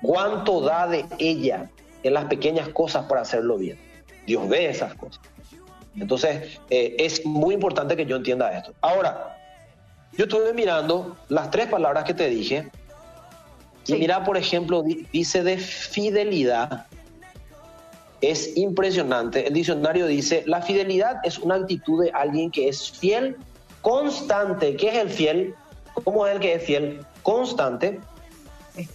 ¿Cuánto 0.02 0.62
da 0.62 0.88
de 0.88 1.06
ella 1.18 1.70
en 2.04 2.14
las 2.14 2.26
pequeñas 2.26 2.70
cosas 2.70 3.06
para 3.06 3.22
hacerlo 3.22 3.58
bien? 3.58 3.80
Dios 4.26 4.48
ve 4.48 4.70
esas 4.70 4.94
cosas. 4.96 5.22
Entonces, 5.96 6.60
eh, 6.70 6.96
es 7.00 7.26
muy 7.26 7.56
importante 7.56 7.96
que 7.96 8.06
yo 8.06 8.18
entienda 8.18 8.56
esto. 8.56 8.74
Ahora, 8.82 9.38
yo 10.14 10.26
estuve 10.26 10.54
mirando 10.54 11.18
las 11.30 11.50
tres 11.50 11.68
palabras 11.68 12.04
que 12.04 12.14
te 12.14 12.30
dije. 12.30 12.70
Y 13.88 13.94
mira, 13.94 14.24
por 14.24 14.38
ejemplo, 14.38 14.84
dice 14.84 15.44
de 15.44 15.58
fidelidad. 15.58 16.86
Es 18.22 18.56
impresionante. 18.58 19.48
El 19.48 19.54
diccionario 19.54 20.08
dice, 20.08 20.44
la 20.46 20.62
fidelidad 20.62 21.18
es 21.24 21.38
una 21.38 21.56
actitud 21.56 22.04
de 22.04 22.12
alguien 22.12 22.52
que 22.52 22.68
es 22.68 22.92
fiel, 22.92 23.38
constante. 23.82 24.76
¿Qué 24.76 24.90
es 24.90 24.96
el 24.96 25.10
fiel? 25.10 25.56
¿Cómo 26.04 26.28
es 26.28 26.36
el 26.36 26.40
que 26.40 26.54
es 26.56 26.64
fiel? 26.64 27.06
Constante 27.24 28.00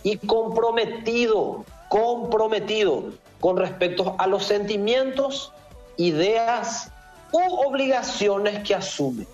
y 0.02 0.16
comprometido, 0.18 1.64
comprometido 1.88 3.04
con 3.40 3.56
respecto 3.56 4.14
a 4.18 4.26
los 4.26 4.44
sentimientos, 4.44 5.52
ideas 5.96 6.90
u 7.32 7.40
obligaciones 7.66 8.66
que 8.66 8.74
asume. 8.74 9.26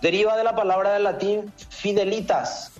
Deriva 0.00 0.36
de 0.36 0.44
la 0.44 0.56
palabra 0.56 0.94
del 0.94 1.04
latín 1.04 1.52
fidelitas, 1.68 2.72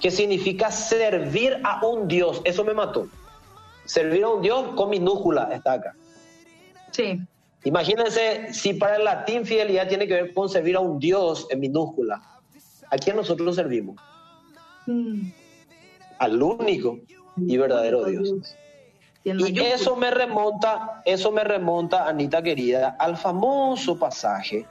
que 0.00 0.10
significa 0.10 0.70
servir 0.70 1.60
a 1.64 1.84
un 1.86 2.08
Dios. 2.08 2.40
Eso 2.44 2.64
me 2.64 2.74
mató. 2.74 3.06
Servir 3.84 4.24
a 4.24 4.28
un 4.28 4.42
Dios 4.42 4.74
con 4.74 4.90
minúscula 4.90 5.48
está 5.52 5.74
acá. 5.74 5.94
Sí. 6.90 7.20
Imagínense 7.64 8.52
si 8.52 8.74
para 8.74 8.96
el 8.96 9.04
latín 9.04 9.44
fidelidad 9.44 9.88
tiene 9.88 10.06
que 10.06 10.14
ver 10.14 10.34
con 10.34 10.48
servir 10.48 10.76
a 10.76 10.80
un 10.80 10.98
Dios 10.98 11.46
en 11.50 11.60
minúscula. 11.60 12.20
¿A 12.90 12.96
quién 12.96 13.16
nosotros 13.16 13.56
servimos? 13.56 13.96
Mm. 14.88 15.32
Al 16.18 16.42
único 16.42 16.98
y 17.36 17.56
verdadero 17.56 18.04
Dios. 18.04 18.56
Y 19.24 19.60
eso 19.60 19.94
me 19.96 20.10
remonta, 20.10 21.02
eso 21.04 21.30
me 21.30 21.44
remonta, 21.44 22.08
Anita 22.08 22.42
querida, 22.42 22.96
al 22.98 23.16
famoso 23.16 23.98
pasaje 23.98 24.64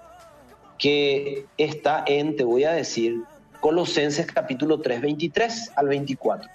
que 0.80 1.46
está 1.58 2.04
en, 2.08 2.36
te 2.36 2.44
voy 2.44 2.64
a 2.64 2.72
decir, 2.72 3.22
Colosenses 3.60 4.26
capítulo 4.26 4.80
3, 4.80 5.02
23 5.02 5.72
al 5.76 5.88
24. 5.88 6.50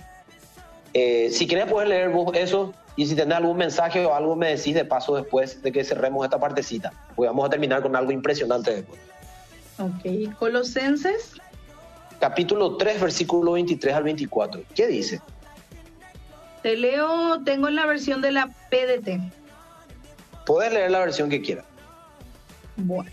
Eh, 0.94 1.30
si 1.30 1.46
quieres 1.46 1.66
puedes 1.70 1.88
leer 1.88 2.10
vos 2.10 2.34
eso 2.34 2.74
y 2.96 3.06
si 3.06 3.14
tenés 3.14 3.38
algún 3.38 3.56
mensaje 3.56 4.04
o 4.04 4.14
algo 4.14 4.36
me 4.36 4.48
decís 4.56 4.74
de 4.74 4.84
paso 4.84 5.14
después 5.14 5.62
de 5.62 5.72
que 5.72 5.84
cerremos 5.84 6.24
esta 6.24 6.38
partecita, 6.38 6.92
pues 7.14 7.28
vamos 7.28 7.46
a 7.46 7.50
terminar 7.50 7.82
con 7.82 7.94
algo 7.94 8.10
impresionante 8.10 8.74
después. 8.74 9.00
Ok, 9.78 10.34
Colosenses. 10.38 11.34
Capítulo 12.22 12.76
3, 12.76 13.00
versículo 13.00 13.50
23 13.50 13.96
al 13.96 14.04
24. 14.04 14.62
¿Qué 14.76 14.86
dice? 14.86 15.20
Te 16.62 16.76
leo, 16.76 17.42
tengo 17.42 17.66
en 17.66 17.74
la 17.74 17.84
versión 17.84 18.22
de 18.22 18.30
la 18.30 18.46
PDT. 18.46 19.20
Puedes 20.46 20.72
leer 20.72 20.92
la 20.92 21.00
versión 21.00 21.28
que 21.28 21.42
quieras. 21.42 21.64
Bueno. 22.76 23.10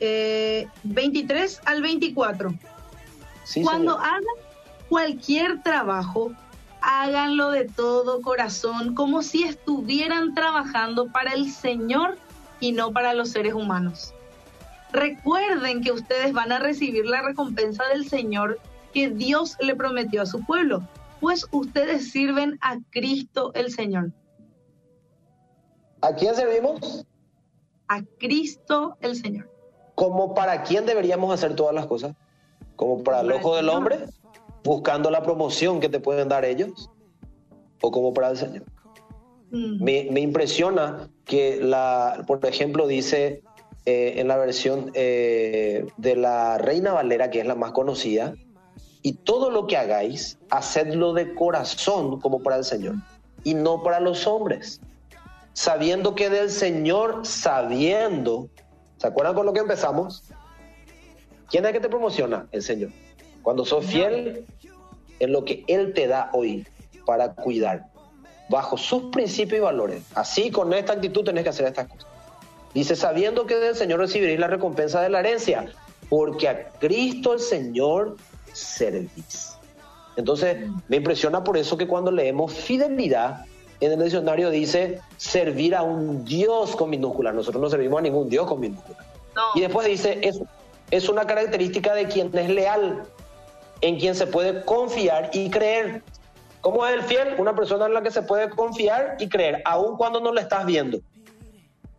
eh, 0.00 1.60
al 1.64 1.80
24. 1.80 2.54
Cuando 3.62 3.96
hagan 3.96 4.24
cualquier 4.88 5.62
trabajo, 5.62 6.32
háganlo 6.80 7.52
de 7.52 7.66
todo 7.66 8.20
corazón, 8.20 8.96
como 8.96 9.22
si 9.22 9.44
estuvieran 9.44 10.34
trabajando 10.34 11.06
para 11.06 11.34
el 11.34 11.52
Señor 11.52 12.18
y 12.58 12.72
no 12.72 12.90
para 12.90 13.14
los 13.14 13.30
seres 13.30 13.54
humanos. 13.54 14.12
Recuerden 14.92 15.82
que 15.82 15.92
ustedes 15.92 16.32
van 16.32 16.52
a 16.52 16.58
recibir 16.58 17.04
la 17.06 17.22
recompensa 17.22 17.84
del 17.88 18.08
Señor 18.08 18.58
que 18.92 19.10
Dios 19.10 19.56
le 19.60 19.76
prometió 19.76 20.22
a 20.22 20.26
su 20.26 20.44
pueblo 20.44 20.82
pues 21.20 21.46
ustedes 21.50 22.10
sirven 22.10 22.58
a 22.60 22.78
Cristo 22.90 23.52
el 23.54 23.72
Señor. 23.72 24.12
¿A 26.00 26.14
quién 26.14 26.34
servimos? 26.34 27.06
A 27.88 28.02
Cristo 28.18 28.96
el 29.00 29.16
Señor. 29.16 29.50
¿Cómo 29.94 30.34
para 30.34 30.62
quién 30.62 30.86
deberíamos 30.86 31.32
hacer 31.34 31.56
todas 31.56 31.74
las 31.74 31.86
cosas? 31.86 32.14
¿Como 32.76 33.02
para 33.02 33.20
el 33.20 33.32
ojo 33.32 33.56
del 33.56 33.68
hombre? 33.68 34.06
¿Buscando 34.62 35.10
la 35.10 35.22
promoción 35.22 35.80
que 35.80 35.88
te 35.88 35.98
pueden 35.98 36.28
dar 36.28 36.44
ellos? 36.44 36.90
¿O 37.80 37.90
como 37.90 38.14
para 38.14 38.30
el 38.30 38.36
Señor? 38.36 38.64
Mm. 39.50 39.82
Me, 39.82 40.20
impresiona 40.20 41.08
que, 41.24 41.58
la, 41.60 42.22
por 42.26 42.44
ejemplo, 42.46 42.86
dice 42.86 43.42
eh, 43.90 44.20
en 44.20 44.28
la 44.28 44.36
versión 44.36 44.90
eh, 44.92 45.86
de 45.96 46.14
la 46.14 46.58
Reina 46.58 46.92
Valera, 46.92 47.30
que 47.30 47.40
es 47.40 47.46
la 47.46 47.54
más 47.54 47.72
conocida, 47.72 48.34
y 49.00 49.14
todo 49.14 49.50
lo 49.50 49.66
que 49.66 49.78
hagáis, 49.78 50.36
hacedlo 50.50 51.14
de 51.14 51.34
corazón 51.34 52.20
como 52.20 52.42
para 52.42 52.56
el 52.56 52.64
Señor 52.64 52.96
y 53.44 53.54
no 53.54 53.82
para 53.82 53.98
los 53.98 54.26
hombres. 54.26 54.82
Sabiendo 55.54 56.14
que 56.14 56.28
del 56.28 56.50
Señor, 56.50 57.24
sabiendo, 57.24 58.50
¿se 58.98 59.06
acuerdan 59.06 59.34
con 59.34 59.46
lo 59.46 59.54
que 59.54 59.60
empezamos? 59.60 60.22
¿Quién 61.48 61.64
es 61.64 61.72
que 61.72 61.80
te 61.80 61.88
promociona? 61.88 62.46
El 62.52 62.60
Señor. 62.60 62.90
Cuando 63.40 63.64
sos 63.64 63.86
fiel 63.86 64.44
en 65.18 65.32
lo 65.32 65.46
que 65.46 65.64
Él 65.66 65.94
te 65.94 66.08
da 66.08 66.28
hoy 66.34 66.66
para 67.06 67.32
cuidar, 67.32 67.86
bajo 68.50 68.76
sus 68.76 69.04
principios 69.04 69.60
y 69.60 69.62
valores. 69.62 70.02
Así, 70.14 70.50
con 70.50 70.74
esta 70.74 70.92
actitud, 70.92 71.24
tenés 71.24 71.44
que 71.44 71.48
hacer 71.48 71.66
estas 71.68 71.88
cosas. 71.88 72.07
Dice, 72.78 72.94
sabiendo 72.94 73.44
que 73.44 73.56
del 73.56 73.74
Señor 73.74 73.98
recibiréis 73.98 74.38
la 74.38 74.46
recompensa 74.46 75.02
de 75.02 75.08
la 75.08 75.18
herencia, 75.18 75.66
porque 76.08 76.48
a 76.48 76.68
Cristo 76.78 77.32
el 77.32 77.40
Señor 77.40 78.16
servís. 78.52 79.56
Entonces, 80.16 80.58
me 80.86 80.98
impresiona 80.98 81.42
por 81.42 81.56
eso 81.56 81.76
que 81.76 81.88
cuando 81.88 82.12
leemos 82.12 82.54
fidelidad, 82.54 83.46
en 83.80 83.90
el 83.90 83.98
diccionario 83.98 84.48
dice 84.50 85.00
servir 85.16 85.74
a 85.74 85.82
un 85.82 86.24
Dios 86.24 86.76
con 86.76 86.90
minúscula. 86.90 87.32
Nosotros 87.32 87.60
no 87.60 87.68
servimos 87.68 87.98
a 87.98 88.02
ningún 88.02 88.28
Dios 88.28 88.46
con 88.46 88.60
minúscula. 88.60 89.04
Y 89.56 89.60
después 89.60 89.84
dice, 89.88 90.20
es, 90.22 90.40
es 90.92 91.08
una 91.08 91.26
característica 91.26 91.94
de 91.94 92.06
quien 92.06 92.30
es 92.32 92.48
leal, 92.48 93.02
en 93.80 93.98
quien 93.98 94.14
se 94.14 94.28
puede 94.28 94.64
confiar 94.64 95.30
y 95.32 95.50
creer. 95.50 96.04
¿Cómo 96.60 96.86
es 96.86 96.94
el 96.94 97.02
fiel? 97.02 97.34
Una 97.38 97.56
persona 97.56 97.86
en 97.86 97.94
la 97.94 98.02
que 98.02 98.12
se 98.12 98.22
puede 98.22 98.48
confiar 98.50 99.16
y 99.18 99.28
creer, 99.28 99.62
aun 99.64 99.96
cuando 99.96 100.20
no 100.20 100.32
lo 100.32 100.38
estás 100.38 100.64
viendo. 100.64 101.00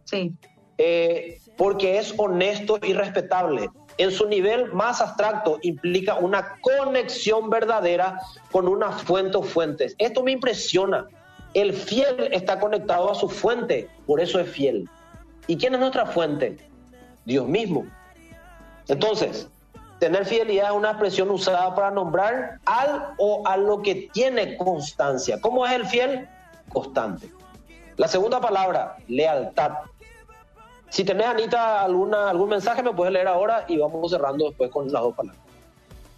Sí. 0.05 0.33
Eh, 0.79 1.39
porque 1.57 1.99
es 1.99 2.13
honesto 2.17 2.79
y 2.81 2.93
respetable 2.93 3.69
en 3.99 4.11
su 4.11 4.25
nivel 4.27 4.71
más 4.71 5.01
abstracto 5.01 5.59
implica 5.61 6.15
una 6.15 6.55
conexión 6.61 7.49
verdadera 7.49 8.17
con 8.49 8.65
una 8.69 8.93
fuente 8.93 9.37
o 9.37 9.43
fuentes. 9.43 9.93
Esto 9.97 10.23
me 10.23 10.31
impresiona. 10.31 11.05
El 11.53 11.73
fiel 11.73 12.29
está 12.31 12.61
conectado 12.61 13.11
a 13.11 13.15
su 13.15 13.27
fuente, 13.27 13.89
por 14.07 14.21
eso 14.21 14.39
es 14.39 14.49
fiel. 14.49 14.89
¿Y 15.47 15.57
quién 15.57 15.73
es 15.73 15.81
nuestra 15.81 16.05
fuente? 16.05 16.57
Dios 17.25 17.45
mismo. 17.45 17.85
Entonces, 18.87 19.49
tener 19.99 20.25
fidelidad 20.25 20.69
es 20.69 20.77
una 20.77 20.91
expresión 20.91 21.29
usada 21.29 21.75
para 21.75 21.91
nombrar 21.91 22.59
al 22.65 23.15
o 23.17 23.45
a 23.45 23.57
lo 23.57 23.81
que 23.81 24.09
tiene 24.13 24.55
constancia. 24.55 25.41
¿Cómo 25.41 25.65
es 25.65 25.73
el 25.73 25.85
fiel? 25.85 26.29
Constante. 26.69 27.29
La 27.97 28.07
segunda 28.07 28.39
palabra, 28.39 28.95
lealtad. 29.09 29.71
Si 30.89 31.03
tenés, 31.03 31.27
Anita, 31.27 31.83
alguna, 31.83 32.29
algún 32.29 32.49
mensaje, 32.49 32.81
me 32.81 32.93
puedes 32.93 33.13
leer 33.13 33.27
ahora 33.27 33.65
y 33.67 33.77
vamos 33.77 34.11
cerrando 34.11 34.47
después 34.47 34.71
con 34.71 34.91
las 34.91 35.01
dos 35.01 35.15
palabras. 35.15 35.41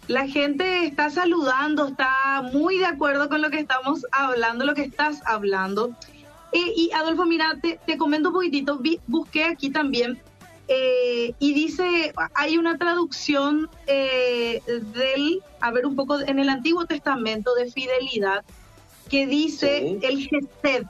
La 0.08 0.26
gente 0.26 0.84
está 0.84 1.10
saludando, 1.10 1.88
está 1.88 2.42
muy 2.52 2.78
de 2.78 2.86
acuerdo 2.86 3.28
con 3.28 3.40
lo 3.40 3.50
que 3.50 3.60
estamos 3.60 4.04
hablando, 4.10 4.64
lo 4.64 4.74
que 4.74 4.82
estás 4.82 5.20
hablando. 5.26 5.90
Eh, 6.52 6.72
y 6.76 6.90
Adolfo, 6.92 7.24
mira, 7.24 7.58
te, 7.62 7.96
comento 7.96 8.30
un 8.30 8.34
poquitito, 8.34 8.80
busqué 9.06 9.44
aquí 9.44 9.70
también 9.70 10.20
eh, 10.68 11.34
y 11.38 11.54
dice, 11.54 12.12
hay 12.34 12.58
una 12.58 12.78
traducción 12.78 13.70
eh, 13.86 14.60
del, 14.66 15.42
a 15.60 15.70
ver 15.70 15.86
un 15.86 15.96
poco, 15.96 16.20
en 16.20 16.38
el 16.38 16.48
Antiguo 16.48 16.84
Testamento 16.84 17.54
de 17.54 17.70
fidelidad, 17.70 18.44
que 19.08 19.26
dice 19.26 19.98
el 20.02 20.28
gesed, 20.28 20.86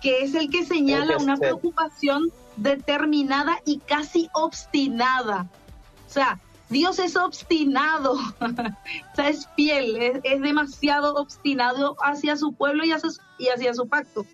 que 0.00 0.22
es 0.22 0.34
el 0.34 0.50
que 0.50 0.64
señala 0.64 1.18
una 1.18 1.36
preocupación 1.36 2.30
determinada 2.56 3.60
y 3.64 3.78
casi 3.78 4.28
obstinada. 4.34 5.46
O 6.06 6.10
sea, 6.10 6.38
Dios 6.68 6.98
es 6.98 7.16
obstinado, 7.16 8.12
o 8.40 9.16
sea, 9.16 9.28
es 9.28 9.48
fiel, 9.54 10.20
es, 10.24 10.40
demasiado 10.40 11.14
obstinado 11.14 11.96
hacia 12.00 12.36
su 12.36 12.52
pueblo 12.52 12.84
y 12.84 12.92
hacia, 12.92 13.10
y 13.38 13.48
hacia 13.48 13.74
su 13.74 13.88
pacto. 13.88 14.26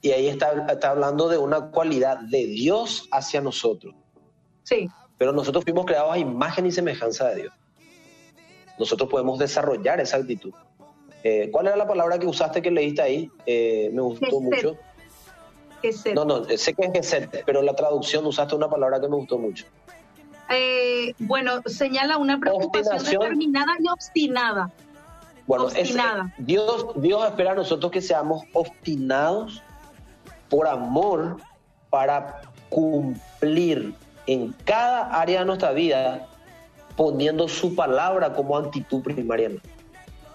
Y 0.00 0.10
ahí 0.10 0.28
está, 0.28 0.66
está 0.70 0.90
hablando 0.90 1.28
de 1.28 1.38
una 1.38 1.70
cualidad 1.70 2.18
de 2.18 2.46
Dios 2.46 3.08
hacia 3.10 3.40
nosotros. 3.40 3.94
Sí. 4.62 4.88
Pero 5.16 5.32
nosotros 5.32 5.64
fuimos 5.64 5.86
creados 5.86 6.12
a 6.12 6.18
imagen 6.18 6.66
y 6.66 6.72
semejanza 6.72 7.28
de 7.30 7.42
Dios. 7.42 7.54
Nosotros 8.78 9.08
podemos 9.08 9.38
desarrollar 9.38 10.00
esa 10.00 10.18
actitud. 10.18 10.52
Eh, 11.22 11.48
¿Cuál 11.50 11.68
era 11.68 11.76
la 11.76 11.86
palabra 11.86 12.18
que 12.18 12.26
usaste 12.26 12.60
que 12.60 12.70
leíste 12.70 13.00
ahí? 13.00 13.30
Eh, 13.46 13.90
me 13.92 14.02
gustó 14.02 14.40
mucho. 14.40 14.76
No, 16.14 16.24
no, 16.24 16.44
sé 16.44 16.74
que 16.74 16.86
es 16.86 16.92
Geset, 16.92 17.44
pero 17.44 17.62
la 17.62 17.74
traducción 17.74 18.24
usaste 18.26 18.54
una 18.54 18.68
palabra 18.68 19.00
que 19.00 19.08
me 19.08 19.16
gustó 19.16 19.38
mucho. 19.38 19.66
Eh, 20.50 21.14
bueno, 21.18 21.62
señala 21.66 22.18
una 22.18 22.38
preocupación 22.38 23.04
determinada 23.04 23.72
y 23.80 23.88
obstinada. 23.88 24.70
Bueno, 25.46 25.68
Dios, 26.38 26.86
Dios 26.96 27.26
espera 27.26 27.52
a 27.52 27.54
nosotros 27.54 27.92
que 27.92 28.00
seamos 28.00 28.44
obstinados 28.54 29.62
por 30.48 30.66
amor 30.66 31.36
para 31.90 32.42
cumplir 32.70 33.94
en 34.26 34.54
cada 34.64 35.20
área 35.20 35.40
de 35.40 35.46
nuestra 35.46 35.72
vida 35.72 36.26
poniendo 36.96 37.46
su 37.48 37.74
palabra 37.74 38.32
como 38.32 38.56
actitud 38.56 39.02
primaria. 39.02 39.50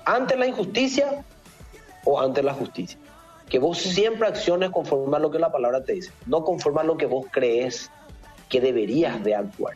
Ante 0.05 0.35
la 0.35 0.47
injusticia 0.47 1.23
o 2.05 2.19
ante 2.19 2.43
la 2.43 2.53
justicia. 2.53 2.99
Que 3.49 3.59
vos 3.59 3.79
siempre 3.79 4.27
acciones 4.27 4.69
conforme 4.69 5.17
a 5.17 5.19
lo 5.19 5.31
que 5.31 5.39
la 5.39 5.51
palabra 5.51 5.83
te 5.83 5.93
dice, 5.93 6.11
no 6.25 6.43
conforme 6.43 6.81
a 6.81 6.83
lo 6.83 6.97
que 6.97 7.07
vos 7.07 7.25
crees 7.31 7.91
que 8.47 8.61
deberías 8.61 9.23
de 9.23 9.35
actuar. 9.35 9.75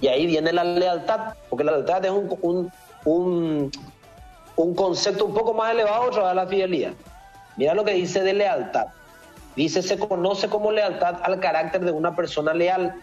Y 0.00 0.08
ahí 0.08 0.26
viene 0.26 0.52
la 0.52 0.64
lealtad, 0.64 1.34
porque 1.48 1.64
la 1.64 1.72
lealtad 1.72 2.04
es 2.04 2.10
un, 2.10 2.70
un, 3.04 3.72
un, 4.56 4.74
concepto 4.74 5.24
un 5.24 5.34
poco 5.34 5.54
más 5.54 5.72
elevado 5.72 6.10
de 6.10 6.34
la 6.34 6.46
fidelidad. 6.46 6.92
Mira 7.56 7.74
lo 7.74 7.84
que 7.84 7.94
dice 7.94 8.22
de 8.22 8.34
lealtad. 8.34 8.88
Dice, 9.56 9.82
se 9.82 9.98
conoce 9.98 10.48
como 10.48 10.72
lealtad 10.72 11.20
al 11.22 11.38
carácter 11.38 11.84
de 11.84 11.92
una 11.92 12.14
persona 12.16 12.52
leal. 12.52 13.00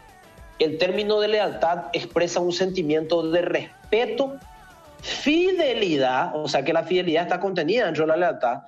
El 0.59 0.77
término 0.77 1.19
de 1.19 1.29
lealtad 1.29 1.85
expresa 1.93 2.39
un 2.39 2.51
sentimiento 2.51 3.31
de 3.31 3.41
respeto, 3.41 4.35
fidelidad, 5.01 6.35
o 6.35 6.47
sea 6.47 6.63
que 6.63 6.73
la 6.73 6.83
fidelidad 6.83 7.23
está 7.23 7.39
contenida 7.39 7.85
dentro 7.85 8.03
de 8.03 8.09
la 8.09 8.17
lealtad, 8.17 8.59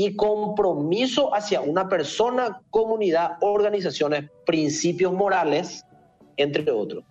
y 0.00 0.14
compromiso 0.14 1.34
hacia 1.34 1.60
una 1.60 1.88
persona, 1.88 2.62
comunidad, 2.70 3.32
organizaciones, 3.40 4.30
principios 4.46 5.12
morales, 5.12 5.84
entre 6.36 6.70
otros. 6.70 7.02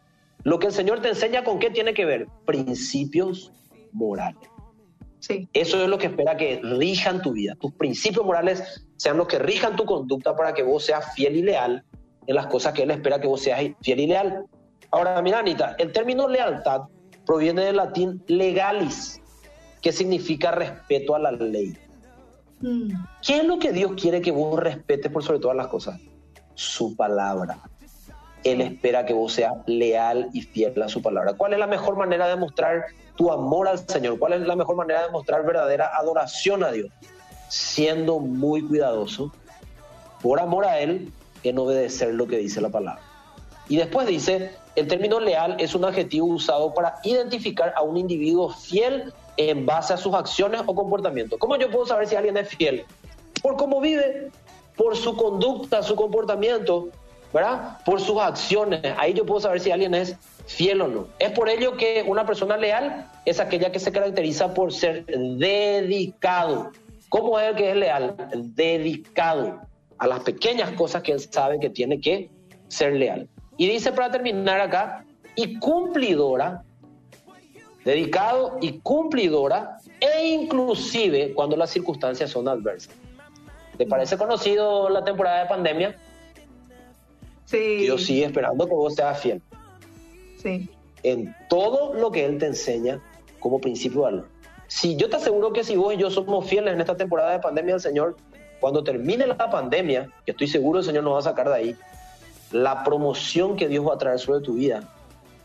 Lo 0.45 0.58
que 0.58 0.67
el 0.67 0.73
Señor 0.73 1.02
te 1.02 1.10
enseña 1.10 1.43
con 1.43 1.60
qué 1.60 1.69
tiene 1.69 1.93
que 1.93 2.06
ver? 2.06 2.28
Principios 2.45 3.52
morales. 3.91 4.50
Sí. 5.19 5.50
Eso 5.52 5.84
es 5.84 5.89
lo 5.89 5.97
que 5.97 6.08
espera 6.08 6.38
que 6.38 6.62
rijan 6.63 7.21
tu 7.21 7.34
vida. 7.34 7.56
Tus 7.60 7.73
principios 7.73 8.26
morales 8.26 8.88
sean 8.95 9.17
los 9.17 9.28
que 9.28 9.39
rijan 9.39 9.76
tu 9.76 9.84
conducta 9.84 10.34
para 10.38 10.54
que 10.54 10.63
vos 10.63 10.86
seas 10.86 11.13
fiel 11.13 11.36
y 11.36 11.41
leal 11.41 11.84
en 12.26 12.36
las 12.36 12.47
cosas 12.47 12.71
que 12.71 12.84
Él 12.84 12.91
espera 12.91 13.19
que 13.19 13.28
vos 13.28 13.41
seas 13.41 13.69
fiel 13.82 14.00
y 14.00 14.08
leal. 14.08 14.45
Ahora, 14.91 15.21
mira, 15.21 15.39
Anita, 15.39 15.76
el 15.78 15.91
término 15.91 16.30
lealtad 16.30 16.84
proviene 17.26 17.65
del 17.65 17.76
latín 17.76 18.23
legalis, 18.28 19.21
que 19.82 19.91
significa 19.91 20.52
respeto 20.52 21.15
a 21.15 21.19
la 21.19 21.34
ley. 21.34 21.78
Mm. 22.62 22.91
¿Qué 23.26 23.38
es 23.38 23.43
lo 23.46 23.60
que 23.60 23.72
Dios 23.72 23.91
quiere 24.00 24.22
que 24.22 24.32
vos 24.32 24.60
respetes 24.60 25.12
por 25.12 25.24
sobre 25.24 25.39
todas 25.39 25.58
las 25.58 25.67
cosas? 25.67 26.00
Su 26.56 26.96
palabra. 26.96 27.60
Él 28.43 28.62
espera 28.62 29.06
que 29.06 29.13
vos 29.13 29.34
seas 29.34 29.56
leal 29.65 30.30
y 30.34 30.41
fiel 30.41 30.82
a 30.82 30.88
su 30.88 31.02
palabra. 31.02 31.34
¿Cuál 31.34 31.54
es 31.54 31.60
la 31.60 31.67
mejor 31.67 31.98
manera 31.98 32.28
de 32.28 32.36
mostrar 32.36 32.86
tu 33.15 33.32
amor 33.32 33.67
al 33.67 33.80
Señor? 33.80 34.17
¿Cuál 34.20 34.34
es 34.34 34.41
la 34.41 34.56
mejor 34.56 34.76
manera 34.76 35.06
de 35.06 35.12
mostrar 35.12 35.46
verdadera 35.46 35.91
adoración 35.98 36.63
a 36.63 36.72
Dios? 36.72 36.89
Siendo 37.50 38.20
muy 38.20 38.62
cuidadoso, 38.62 39.32
por 40.22 40.39
amor 40.39 40.65
a 40.65 40.80
Él, 40.80 41.12
en 41.43 41.60
obedecer 41.60 42.13
lo 42.13 42.28
que 42.28 42.38
dice 42.38 42.62
la 42.62 42.70
palabra. 42.70 43.02
Y 43.70 43.78
después 43.78 44.08
dice, 44.08 44.52
el 44.76 44.88
término 44.88 45.20
leal 45.20 45.58
es 45.60 45.76
un 45.76 45.84
adjetivo 45.86 46.28
usado 46.28 46.74
para 46.74 46.96
identificar 47.04 47.74
a 47.76 47.82
un 47.82 47.98
individuo 47.98 48.50
fiel 48.50 49.13
en 49.38 49.65
base 49.65 49.93
a 49.93 49.97
sus 49.97 50.13
acciones 50.13 50.62
o 50.65 50.76
comportamientos. 50.76 51.39
¿Cómo 51.39 51.56
yo 51.56 51.69
puedo 51.69 51.86
saber 51.86 52.08
si 52.08 52.15
alguien 52.15 52.38
es 52.38 52.50
fiel? 52.50 52.86
Por 53.41 53.56
cómo 53.56 53.80
vive, 53.80 54.30
por 54.76 54.95
su 54.97 55.15
conducta, 55.15 55.84
su 55.84 55.95
comportamiento, 55.95 56.89
¿verdad? 57.34 57.78
Por 57.86 58.02
sus 58.02 58.19
acciones. 58.19 58.82
Ahí 58.97 59.13
yo 59.13 59.26
puedo 59.26 59.39
saber 59.39 59.60
si 59.60 59.71
alguien 59.71 59.93
es 59.93 60.15
fiel 60.47 60.82
o 60.82 60.88
no. 60.88 61.08
Es 61.19 61.32
por 61.32 61.50
ello 61.50 61.78
que 61.78 62.04
una 62.08 62.26
persona 62.26 62.58
leal 62.58 63.10
es 63.26 63.39
aquella 63.39 63.71
que 63.71 63.80
se 63.80 63.91
caracteriza 63.91 64.54
por 64.54 64.73
ser 64.73 65.06
dedicado. 65.06 66.71
¿Cómo 67.10 67.39
es 67.39 67.50
el 67.50 67.56
que 67.56 67.71
es 67.71 67.76
leal? 67.76 68.15
Dedicado 68.56 69.62
a 69.97 70.08
las 70.08 70.21
pequeñas 70.21 70.71
cosas 70.71 71.04
que 71.04 71.12
él 71.13 71.19
sabe 71.19 71.60
que 71.60 71.69
tiene 71.69 72.00
que 72.00 72.30
ser 72.67 72.93
leal. 72.93 73.28
Y 73.58 73.67
dice 73.67 73.91
para 73.91 74.12
terminar 74.12 74.60
acá, 74.60 75.04
y 75.36 75.60
cumplidora, 75.60 76.63
dedicado 77.88 78.58
y 78.60 78.80
cumplidora, 78.80 79.80
e 80.02 80.28
inclusive 80.28 81.34
cuando 81.34 81.56
las 81.56 81.69
circunstancias 81.69 82.30
son 82.30 82.50
adversas. 82.50 82.93
¿Te 83.78 83.86
parece 83.86 84.17
conocido 84.17 84.89
la 84.89 85.06
temporada 85.06 85.43
de 85.43 85.45
pandemia? 85.45 85.95
Sí. 87.45 87.78
Dios 87.78 88.04
sigue 88.04 88.26
esperando 88.26 88.67
que 88.67 88.73
vos 88.73 88.93
seas 88.93 89.21
fiel. 89.21 89.41
Sí. 90.43 90.69
En 91.04 91.34
todo 91.47 91.93
lo 91.93 92.12
que 92.12 92.26
Él 92.26 92.38
te 92.38 92.47
enseña 92.47 93.00
como 93.39 93.62
principio 93.62 94.00
de 94.00 94.06
valor. 94.06 94.28
Si 94.67 94.97
yo 94.97 95.10
te 95.10 95.15
aseguro 95.15 95.54
que 95.54 95.63
si 95.63 95.78
vos 95.78 95.93
y 95.93 95.97
yo 95.97 96.12
somos 96.12 96.45
fieles 96.45 96.73
en 96.73 96.82
esta 96.82 96.97
temporada 96.97 97.32
de 97.32 97.39
pandemia 97.39 97.76
del 97.76 97.82
Señor, 97.82 98.17
cuando 98.60 98.84
termine 98.84 99.26
la 99.26 99.50
pandemia, 99.50 100.10
que 100.26 100.32
estoy 100.32 100.47
seguro 100.47 100.80
el 100.80 100.86
Señor 100.86 101.06
nos 101.06 101.13
va 101.13 101.19
a 101.19 101.21
sacar 101.21 101.47
de 101.47 101.56
ahí, 101.56 101.76
la 102.52 102.84
promoción 102.84 103.56
que 103.56 103.69
Dios 103.69 103.88
va 103.88 103.93
a 103.93 103.97
traer 103.97 104.19
sobre 104.19 104.41
tu 104.41 104.56
vida 104.56 104.93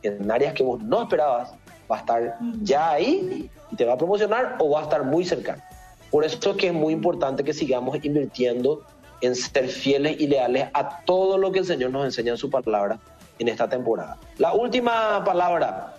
en 0.02 0.28
áreas 0.28 0.55
que 0.55 0.64
vos 0.64 0.83
no 0.83 1.02
esperabas 1.02 1.55
va 1.92 1.98
a 1.98 2.00
estar 2.00 2.38
ya 2.62 2.92
ahí 2.92 3.50
y 3.70 3.76
te 3.76 3.85
va 3.85 3.94
a 3.94 3.98
promocionar 3.98 4.57
o 4.59 4.70
va 4.70 4.81
a 4.81 4.83
estar 4.85 5.05
muy 5.05 5.24
cercano. 5.24 5.62
Por 6.11 6.24
eso 6.24 6.50
es 6.50 6.57
que 6.57 6.68
es 6.68 6.72
muy 6.72 6.92
importante 6.92 7.44
que 7.44 7.52
sigamos 7.52 8.02
invirtiendo 8.02 8.83
en 9.20 9.37
ser 9.37 9.68
fieles 9.68 10.20
y 10.20 10.26
leales 10.26 10.68
a 10.74 11.00
todo 11.05 11.38
lo 11.38 11.52
que 11.52 11.61
el 11.61 11.64
Señor 11.64 11.90
nos 11.90 12.05
enseña 12.05 12.33
en 12.33 12.38
su 12.38 12.50
palabra 12.50 12.98
en 13.38 13.48
esta 13.48 13.68
temporada. 13.68 14.16
La 14.38 14.52
última 14.52 15.24
palabra, 15.24 15.94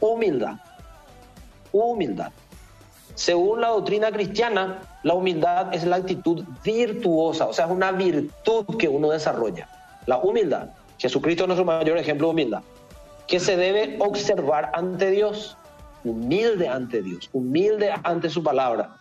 humildad. 0.00 0.54
Humildad. 1.72 2.30
Según 3.14 3.60
la 3.60 3.68
doctrina 3.68 4.12
cristiana, 4.12 4.82
la 5.02 5.14
humildad 5.14 5.74
es 5.74 5.84
la 5.84 5.96
actitud 5.96 6.44
virtuosa, 6.62 7.46
o 7.46 7.52
sea, 7.52 7.64
es 7.64 7.70
una 7.70 7.92
virtud 7.92 8.76
que 8.78 8.88
uno 8.88 9.10
desarrolla. 9.10 9.68
La 10.06 10.18
humildad. 10.18 10.68
Jesucristo 10.98 11.44
es 11.44 11.48
nuestro 11.48 11.64
mayor 11.64 11.98
ejemplo 11.98 12.28
de 12.28 12.32
humildad. 12.32 12.62
Que 13.26 13.40
se 13.40 13.56
debe 13.56 13.96
observar 14.00 14.70
ante 14.74 15.10
Dios, 15.10 15.56
humilde 16.04 16.68
ante 16.68 17.02
Dios, 17.02 17.28
humilde 17.32 17.92
ante 18.04 18.28
su 18.30 18.42
palabra, 18.42 19.00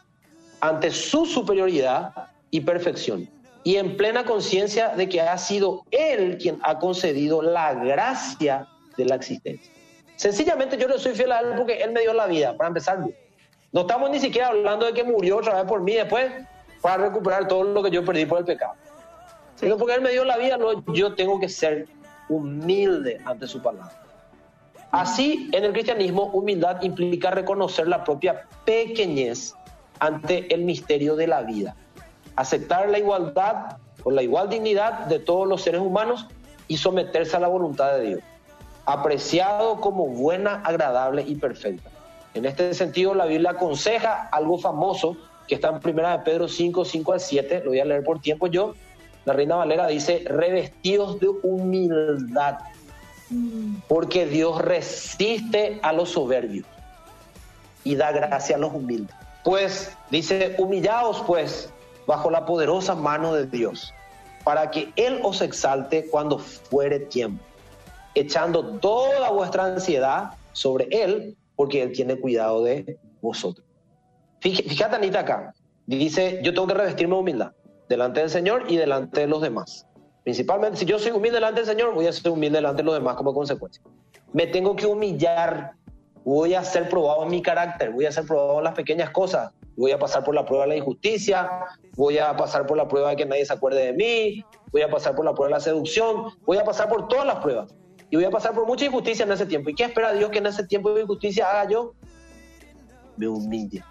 ante 0.62 0.90
su 0.92 1.26
superioridad 1.26 2.12
y 2.50 2.62
perfección 2.62 3.30
y 3.66 3.78
en 3.78 3.98
plena 3.98 4.24
conciencia 4.24 4.90
de 4.90 5.10
que 5.10 5.20
ha 5.20 5.38
sido 5.40 5.84
Él 5.90 6.38
quien 6.38 6.60
ha 6.62 6.78
concedido 6.78 7.42
la 7.42 7.74
gracia 7.74 8.68
de 8.96 9.06
la 9.06 9.16
existencia. 9.16 9.74
Sencillamente 10.16 10.78
yo 10.78 10.88
le 10.88 11.00
soy 11.00 11.16
fiel 11.16 11.32
a 11.32 11.40
Él 11.40 11.54
porque 11.58 11.82
Él 11.82 11.92
me 11.92 12.02
dio 12.02 12.14
la 12.14 12.28
vida, 12.28 12.56
para 12.56 12.68
empezar. 12.68 13.00
No 13.72 13.82
estamos 13.82 14.12
ni 14.12 14.20
siquiera 14.20 14.50
hablando 14.50 14.86
de 14.86 14.94
que 14.94 15.04
murió 15.04 15.38
otra 15.38 15.56
vez 15.56 15.66
por 15.66 15.82
mí 15.82 15.96
después 15.96 16.32
para 16.80 17.10
recuperar 17.10 17.48
todo 17.48 17.64
lo 17.64 17.82
que 17.82 17.90
yo 17.90 18.06
perdí 18.06 18.28
por 18.28 18.38
el 18.38 18.46
pecado. 18.46 18.74
Sino 19.56 19.78
porque 19.78 19.96
Él 19.96 20.02
me 20.02 20.12
dio 20.12 20.24
la 20.24 20.38
vida, 20.38 20.60
yo 20.94 21.16
tengo 21.16 21.40
que 21.40 21.50
ser 21.50 21.88
humilde 22.30 23.20
ante 23.26 23.48
su 23.48 23.64
palabra. 23.64 24.05
Así, 24.96 25.50
en 25.52 25.66
el 25.66 25.74
cristianismo, 25.74 26.28
humildad 26.28 26.82
implica 26.82 27.30
reconocer 27.32 27.88
la 27.88 28.04
propia 28.04 28.48
pequeñez 28.64 29.54
ante 30.00 30.54
el 30.54 30.64
misterio 30.64 31.16
de 31.16 31.28
la 31.28 31.42
vida 31.42 31.76
aceptar 32.36 32.90
la 32.90 33.00
igualdad 33.00 33.78
o 34.04 34.12
la 34.12 34.22
igual 34.22 34.50
dignidad 34.50 35.06
de 35.06 35.20
todos 35.20 35.48
los 35.48 35.62
seres 35.62 35.82
humanos 35.82 36.28
y 36.68 36.78
someterse 36.78 37.38
a 37.38 37.40
la 37.40 37.48
voluntad 37.48 37.94
de 37.94 38.02
Dios, 38.02 38.20
apreciado 38.86 39.80
como 39.80 40.08
buena, 40.08 40.62
agradable 40.64 41.24
y 41.26 41.36
perfecta. 41.36 41.90
En 42.34 42.46
este 42.46 42.74
sentido, 42.74 43.16
la 43.16 43.26
Biblia 43.26 43.52
aconseja 43.52 44.28
algo 44.32 44.58
famoso 44.58 45.16
que 45.48 45.56
está 45.56 45.70
en 45.70 45.76
1 45.84 46.10
de 46.10 46.20
Pedro 46.20 46.48
5, 46.48 46.86
5 46.86 47.14
al 47.14 47.20
7, 47.20 47.62
lo 47.64 47.70
voy 47.70 47.80
a 47.80 47.86
leer 47.86 48.04
por 48.04 48.20
tiempo 48.20 48.48
yo. 48.48 48.74
La 49.26 49.34
Reina 49.34 49.56
Valera 49.56 49.88
dice, 49.88 50.24
revestidos 50.28 51.20
de 51.20 51.30
humildad, 51.30 52.58
porque 53.88 54.26
Dios 54.26 54.62
resiste 54.62 55.80
a 55.82 55.94
los 55.94 56.10
soberbios 56.10 56.66
y 57.84 57.96
da 57.96 58.12
gracia 58.12 58.56
a 58.56 58.60
los 58.60 58.74
humildes. 58.74 59.16
Pues 59.44 59.96
dice, 60.10 60.56
humillaos 60.58 61.24
pues 61.26 61.72
bajo 62.08 62.30
la 62.30 62.46
poderosa 62.46 62.96
mano 62.96 63.34
de 63.34 63.46
Dios, 63.46 63.94
para 64.44 64.70
que 64.72 64.92
Él 64.96 65.20
os 65.24 65.42
exalte 65.42 66.08
cuando 66.10 66.40
fuere 66.40 67.00
tiempo, 67.00 67.44
echando 68.14 68.78
toda 68.80 69.30
vuestra 69.32 69.66
ansiedad 69.66 70.32
sobre 70.54 70.88
Él, 70.92 71.36
porque 71.56 71.82
Él 71.82 71.92
tiene 71.94 72.16
cuidado 72.20 72.64
de 72.64 72.98
vosotros. 73.22 73.66
Fíjate, 74.40 74.96
Anita, 74.96 75.22
acá, 75.22 75.54
dice, 75.88 76.40
yo 76.44 76.54
tengo 76.54 76.68
que 76.68 76.76
revestirme 76.76 77.16
de 77.16 77.20
humildad 77.22 77.52
delante 77.90 78.20
del 78.20 78.30
Señor 78.30 78.66
y 78.68 78.78
delante 78.78 79.22
de 79.22 79.28
los 79.28 79.42
demás. 79.42 79.88
Principalmente, 80.26 80.78
si 80.80 80.86
yo 80.86 80.98
soy 80.98 81.12
humilde 81.12 81.36
delante 81.36 81.62
del 81.62 81.70
Señor, 81.70 81.94
voy 81.94 82.08
a 82.08 82.12
ser 82.12 82.32
humilde 82.32 82.58
delante 82.58 82.82
de 82.82 82.88
los 82.88 82.96
demás 82.96 83.16
como 83.16 83.32
consecuencia. 83.32 83.84
Me 84.34 84.48
tengo 84.48 84.76
que 84.76 84.88
humillar, 84.88 85.74
voy 86.24 86.56
a 86.56 86.64
ser 86.64 86.90
probado 86.90 87.24
en 87.24 87.30
mi 87.30 87.44
carácter, 87.44 87.92
voy 87.92 88.08
a 88.08 88.12
ser 88.12 88.26
probado 88.26 88.58
en 88.58 88.64
las 88.64 88.74
pequeñas 88.74 89.12
cosas, 89.12 89.52
voy 89.78 89.92
a 89.92 90.00
pasar 90.00 90.24
por 90.24 90.34
la 90.34 90.44
prueba 90.44 90.64
de 90.64 90.70
la 90.70 90.76
injusticia, 90.78 91.48
voy 91.96 92.18
a 92.18 92.36
pasar 92.36 92.66
por 92.66 92.76
la 92.76 92.88
prueba 92.88 93.12
de 93.12 93.18
que 93.18 93.26
nadie 93.28 93.46
se 93.46 93.54
acuerde 93.54 93.86
de 93.86 93.94
mí, 93.94 94.44
voy 94.72 94.82
a 94.82 94.90
pasar 94.90 95.14
por 95.16 95.26
la 95.26 95.34
prueba 95.36 95.50
de 95.50 95.54
la 95.54 95.60
seducción, 95.60 96.32
voy 96.44 96.58
a 96.58 96.64
pasar 96.64 96.90
por 96.90 97.08
todas 97.08 97.28
las 97.28 97.36
pruebas. 97.36 97.76
Y 98.10 98.16
voy 98.16 98.26
a 98.26 98.32
pasar 98.32 98.56
por 98.56 98.66
mucha 98.66 98.86
injusticia 98.86 99.26
en 99.26 99.32
ese 99.32 99.46
tiempo. 99.46 99.70
¿Y 99.70 99.76
qué 99.76 99.84
espera 99.84 100.12
Dios 100.12 100.32
que 100.32 100.40
en 100.40 100.48
ese 100.48 100.66
tiempo 100.66 100.92
de 100.96 101.04
injusticia 101.04 101.52
haga 101.52 101.70
yo? 101.70 101.94
Me 103.16 103.28
humille. 103.28 103.84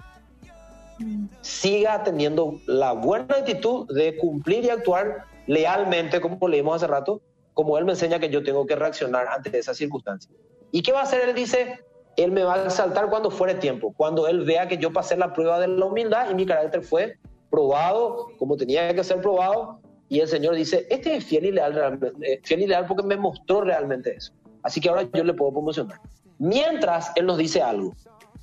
Siga 1.43 2.03
teniendo 2.03 2.59
la 2.67 2.91
buena 2.91 3.37
actitud 3.37 3.87
de 3.95 4.17
cumplir 4.17 4.65
y 4.65 4.71
actuar 4.71 5.27
lealmente, 5.47 6.21
como 6.21 6.49
leímos 6.49 6.77
hace 6.77 6.87
rato, 6.87 7.21
como 7.53 7.79
Él 7.79 7.85
me 7.85 7.93
enseña 7.93 8.19
que 8.19 8.29
yo 8.29 8.43
tengo 8.43 8.67
que 8.67 8.77
reaccionar 8.77 9.29
ante 9.29 9.57
esas 9.57 9.77
circunstancias. 9.77 10.35
¿Y 10.73 10.83
qué 10.83 10.93
va 10.93 11.01
a 11.01 11.03
hacer? 11.05 11.29
Él 11.29 11.35
dice, 11.35 11.81
Él 12.17 12.33
me 12.33 12.43
va 12.43 12.55
a 12.55 12.65
exaltar 12.65 13.09
cuando 13.09 13.31
fuere 13.31 13.55
tiempo, 13.55 13.95
cuando 13.97 14.27
Él 14.27 14.45
vea 14.45 14.67
que 14.67 14.77
yo 14.77 14.93
pasé 14.93 15.17
la 15.17 15.33
prueba 15.33 15.61
de 15.61 15.69
la 15.69 15.87
humildad 15.87 16.31
y 16.31 16.35
mi 16.35 16.47
carácter 16.47 16.83
fue 16.83 17.17
probado 17.51 18.31
como 18.39 18.57
tenía 18.57 18.93
que 18.95 19.05
ser 19.05 19.21
probado. 19.21 19.79
Y 20.09 20.21
el 20.21 20.29
Señor 20.29 20.55
dice, 20.55 20.87
este 20.91 21.17
es 21.17 21.25
fiel 21.25 21.47
y 21.47 21.53
leal, 21.53 22.01
eh, 22.23 22.41
fiel 22.43 22.63
y 22.63 22.67
leal 22.67 22.87
porque 22.87 23.05
me 23.05 23.17
mostró 23.17 23.63
realmente 23.63 24.15
eso. 24.17 24.33
Así 24.63 24.81
que 24.81 24.89
ahora 24.89 25.09
yo 25.13 25.25
le 25.25 25.33
puedo 25.33 25.53
promocionar. 25.53 26.01
Mientras 26.39 27.13
Él 27.15 27.27
nos 27.27 27.39
dice 27.39 27.63
algo 27.63 27.95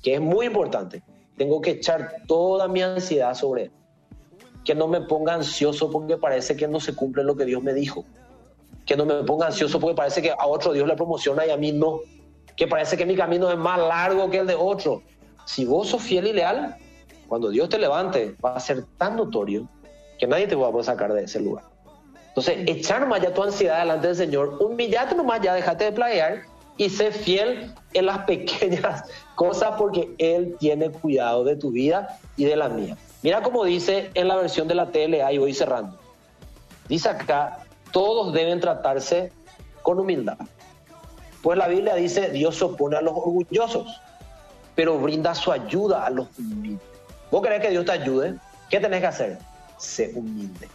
que 0.02 0.14
es 0.14 0.20
muy 0.20 0.46
importante, 0.46 1.02
tengo 1.36 1.60
que 1.60 1.72
echar 1.72 2.22
toda 2.26 2.66
mi 2.68 2.82
ansiedad 2.82 3.34
sobre 3.34 3.64
Él. 3.64 3.72
Que 4.64 4.74
no 4.74 4.86
me 4.88 5.00
ponga 5.00 5.34
ansioso 5.34 5.90
porque 5.90 6.16
parece 6.16 6.56
que 6.56 6.68
no 6.68 6.80
se 6.80 6.94
cumple 6.94 7.24
lo 7.24 7.36
que 7.36 7.44
Dios 7.44 7.62
me 7.62 7.72
dijo 7.72 8.04
que 8.86 8.96
no 8.96 9.04
me 9.04 9.22
ponga 9.22 9.46
ansioso 9.46 9.78
porque 9.78 9.96
parece 9.96 10.22
que 10.22 10.30
a 10.30 10.46
otro 10.46 10.72
Dios 10.72 10.86
le 10.86 10.96
promociona 10.96 11.46
y 11.46 11.50
a 11.50 11.56
mí 11.56 11.72
no, 11.72 12.00
que 12.56 12.66
parece 12.66 12.96
que 12.96 13.06
mi 13.06 13.14
camino 13.14 13.50
es 13.50 13.58
más 13.58 13.78
largo 13.78 14.30
que 14.30 14.38
el 14.38 14.46
de 14.46 14.54
otro. 14.54 15.02
Si 15.44 15.64
vos 15.64 15.88
sos 15.88 16.02
fiel 16.02 16.26
y 16.26 16.32
leal, 16.32 16.76
cuando 17.28 17.50
Dios 17.50 17.68
te 17.68 17.78
levante, 17.78 18.34
va 18.44 18.56
a 18.56 18.60
ser 18.60 18.84
tan 18.98 19.16
notorio 19.16 19.68
que 20.18 20.26
nadie 20.26 20.46
te 20.46 20.54
va 20.54 20.68
a 20.68 20.70
poder 20.70 20.86
sacar 20.86 21.12
de 21.12 21.24
ese 21.24 21.40
lugar. 21.40 21.64
Entonces, 22.28 22.58
echar 22.66 23.00
nomás 23.00 23.20
ya 23.20 23.34
tu 23.34 23.42
ansiedad 23.42 23.80
delante 23.80 24.06
del 24.06 24.16
Señor, 24.16 24.56
humillate 24.60 25.14
nomás 25.14 25.40
ya, 25.42 25.54
déjate 25.54 25.84
de 25.84 25.92
playar 25.92 26.42
y 26.76 26.88
sé 26.88 27.12
fiel 27.12 27.74
en 27.92 28.06
las 28.06 28.18
pequeñas 28.26 29.04
cosas 29.34 29.74
porque 29.76 30.14
Él 30.18 30.56
tiene 30.58 30.90
cuidado 30.90 31.44
de 31.44 31.56
tu 31.56 31.70
vida 31.70 32.18
y 32.36 32.44
de 32.44 32.56
la 32.56 32.68
mía. 32.68 32.96
Mira 33.22 33.42
cómo 33.42 33.64
dice 33.64 34.10
en 34.14 34.28
la 34.28 34.36
versión 34.36 34.66
de 34.68 34.74
la 34.74 34.90
tele, 34.90 35.22
ahí 35.22 35.38
voy 35.38 35.54
cerrando. 35.54 35.98
Dice 36.88 37.08
acá, 37.08 37.64
todos 37.92 38.32
deben 38.32 38.60
tratarse 38.60 39.32
con 39.82 39.98
humildad. 40.00 40.38
Pues 41.42 41.58
la 41.58 41.68
Biblia 41.68 41.94
dice, 41.94 42.30
Dios 42.30 42.56
se 42.56 42.64
opone 42.64 42.96
a 42.96 43.00
los 43.00 43.14
orgullosos, 43.14 44.00
pero 44.74 44.98
brinda 44.98 45.34
su 45.34 45.52
ayuda 45.52 46.04
a 46.06 46.10
los 46.10 46.26
humildes. 46.38 46.86
¿Vos 47.30 47.42
querés 47.42 47.60
que 47.60 47.70
Dios 47.70 47.84
te 47.84 47.92
ayude? 47.92 48.34
¿Qué 48.70 48.80
tenés 48.80 49.00
que 49.00 49.06
hacer? 49.06 49.38
Sé 49.78 50.12
humilde. 50.14 50.68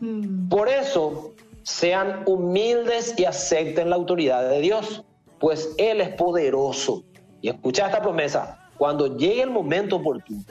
Mm. 0.00 0.48
Por 0.48 0.68
eso, 0.68 1.32
sean 1.62 2.22
humildes 2.26 3.14
y 3.16 3.24
acepten 3.24 3.90
la 3.90 3.96
autoridad 3.96 4.48
de 4.48 4.60
Dios, 4.60 5.04
pues 5.40 5.74
Él 5.78 6.00
es 6.00 6.10
poderoso. 6.10 7.02
Y 7.40 7.48
escucha 7.48 7.86
esta 7.86 8.00
promesa, 8.00 8.70
cuando 8.76 9.16
llegue 9.16 9.42
el 9.42 9.50
momento 9.50 9.96
oportuno, 9.96 10.44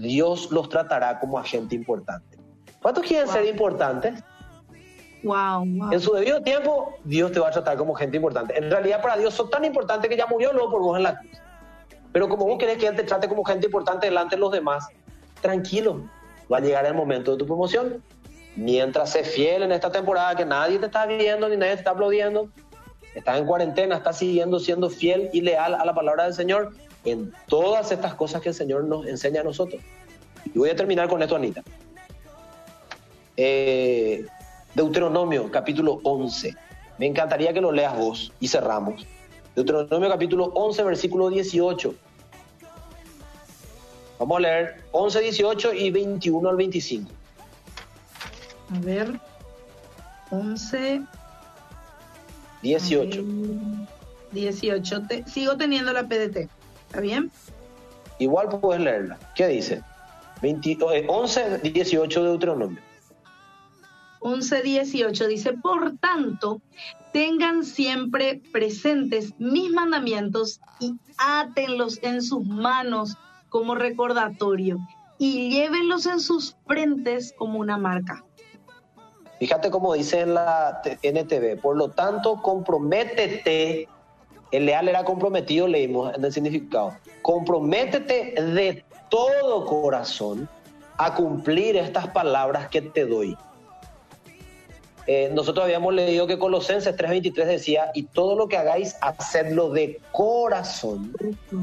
Dios 0.00 0.50
los 0.50 0.68
tratará 0.68 1.18
como 1.20 1.38
agente 1.38 1.74
importante. 1.74 2.38
¿Cuántos 2.80 3.04
quieren 3.04 3.28
ser 3.28 3.46
importantes? 3.46 4.22
En 5.90 6.00
su 6.00 6.12
debido 6.12 6.42
tiempo, 6.42 6.94
Dios 7.04 7.32
te 7.32 7.40
va 7.40 7.48
a 7.48 7.50
tratar 7.50 7.78
como 7.78 7.94
gente 7.94 8.18
importante. 8.18 8.58
En 8.58 8.70
realidad, 8.70 9.00
para 9.00 9.16
Dios 9.16 9.32
son 9.32 9.48
tan 9.48 9.64
importantes 9.64 10.10
que 10.10 10.16
ya 10.16 10.26
murió 10.26 10.52
luego 10.52 10.72
por 10.72 10.82
vos 10.82 10.96
en 10.98 11.04
la 11.04 11.18
cruz. 11.18 11.32
Pero 12.12 12.28
como 12.28 12.44
vos 12.44 12.58
querés 12.58 12.76
que 12.76 12.86
Él 12.86 12.94
te 12.94 13.04
trate 13.04 13.26
como 13.26 13.42
gente 13.42 13.66
importante 13.66 14.06
delante 14.06 14.36
de 14.36 14.40
los 14.40 14.52
demás, 14.52 14.86
tranquilo, 15.40 16.04
va 16.52 16.58
a 16.58 16.60
llegar 16.60 16.84
el 16.84 16.94
momento 16.94 17.32
de 17.32 17.38
tu 17.38 17.46
promoción. 17.46 18.02
Mientras 18.54 19.10
sé 19.10 19.24
fiel 19.24 19.62
en 19.62 19.72
esta 19.72 19.90
temporada 19.90 20.36
que 20.36 20.44
nadie 20.44 20.78
te 20.78 20.86
está 20.86 21.06
viendo 21.06 21.48
ni 21.48 21.56
nadie 21.56 21.72
te 21.72 21.78
está 21.78 21.90
aplaudiendo, 21.90 22.50
estás 23.14 23.38
en 23.38 23.46
cuarentena, 23.46 23.96
estás 23.96 24.18
siguiendo 24.18 24.60
siendo 24.60 24.90
fiel 24.90 25.30
y 25.32 25.40
leal 25.40 25.74
a 25.74 25.84
la 25.84 25.94
palabra 25.94 26.24
del 26.24 26.34
Señor 26.34 26.72
en 27.04 27.32
todas 27.48 27.92
estas 27.92 28.14
cosas 28.14 28.40
que 28.40 28.50
el 28.50 28.54
Señor 28.54 28.84
nos 28.84 29.06
enseña 29.06 29.40
a 29.40 29.44
nosotros. 29.44 29.82
Y 30.46 30.58
voy 30.58 30.70
a 30.70 30.76
terminar 30.76 31.08
con 31.08 31.22
esto, 31.22 31.36
Anita. 31.36 31.62
Eh, 33.36 34.26
Deuteronomio 34.74 35.50
capítulo 35.50 36.00
11. 36.02 36.54
Me 36.98 37.06
encantaría 37.06 37.52
que 37.52 37.60
lo 37.60 37.72
leas 37.72 37.96
vos 37.96 38.32
y 38.40 38.48
cerramos. 38.48 39.06
Deuteronomio 39.54 40.08
capítulo 40.08 40.46
11, 40.54 40.82
versículo 40.84 41.30
18. 41.30 41.94
Vamos 44.18 44.36
a 44.36 44.40
leer 44.40 44.84
11, 44.92 45.20
18 45.20 45.74
y 45.74 45.90
21 45.90 46.48
al 46.48 46.56
25. 46.56 47.10
A 48.74 48.78
ver. 48.80 49.20
11. 50.30 51.02
18. 52.62 53.24
18. 54.32 55.02
sigo 55.26 55.56
teniendo 55.56 55.92
la 55.92 56.04
PDT. 56.04 56.48
¿Está 56.94 57.02
bien? 57.02 57.32
Igual 58.20 58.48
puedes 58.60 58.80
leerla. 58.80 59.18
¿Qué 59.34 59.48
dice? 59.48 59.82
11, 61.08 61.58
18 61.58 62.22
de 62.22 62.28
Deuteronomio. 62.28 62.80
11.18 64.20 65.26
dice, 65.26 65.54
por 65.54 65.98
tanto, 65.98 66.60
tengan 67.12 67.64
siempre 67.64 68.40
presentes 68.52 69.34
mis 69.38 69.72
mandamientos 69.72 70.60
y 70.78 70.94
átenlos 71.18 71.98
en 72.04 72.22
sus 72.22 72.46
manos 72.46 73.16
como 73.48 73.74
recordatorio 73.74 74.78
y 75.18 75.50
llévenlos 75.50 76.06
en 76.06 76.20
sus 76.20 76.56
frentes 76.64 77.34
como 77.36 77.58
una 77.58 77.76
marca. 77.76 78.24
Fíjate 79.40 79.68
cómo 79.68 79.94
dice 79.94 80.20
en 80.20 80.34
la 80.34 80.80
NTV, 81.02 81.60
por 81.60 81.76
lo 81.76 81.90
tanto, 81.90 82.40
comprométete, 82.40 83.88
el 84.54 84.66
leal 84.66 84.88
era 84.88 85.04
comprometido, 85.04 85.66
leímos 85.66 86.14
en 86.14 86.24
el 86.24 86.32
significado, 86.32 86.94
comprométete 87.22 88.34
de 88.40 88.84
todo 89.10 89.66
corazón 89.66 90.48
a 90.96 91.14
cumplir 91.14 91.76
estas 91.76 92.08
palabras 92.08 92.68
que 92.68 92.80
te 92.82 93.04
doy 93.04 93.36
eh, 95.06 95.30
nosotros 95.34 95.64
habíamos 95.64 95.92
leído 95.92 96.26
que 96.26 96.38
Colosenses 96.38 96.96
3:23 96.96 97.44
decía, 97.44 97.90
y 97.94 98.04
todo 98.04 98.36
lo 98.36 98.48
que 98.48 98.56
hagáis, 98.56 98.96
hacedlo 99.02 99.70
de 99.70 100.00
corazón, 100.12 101.14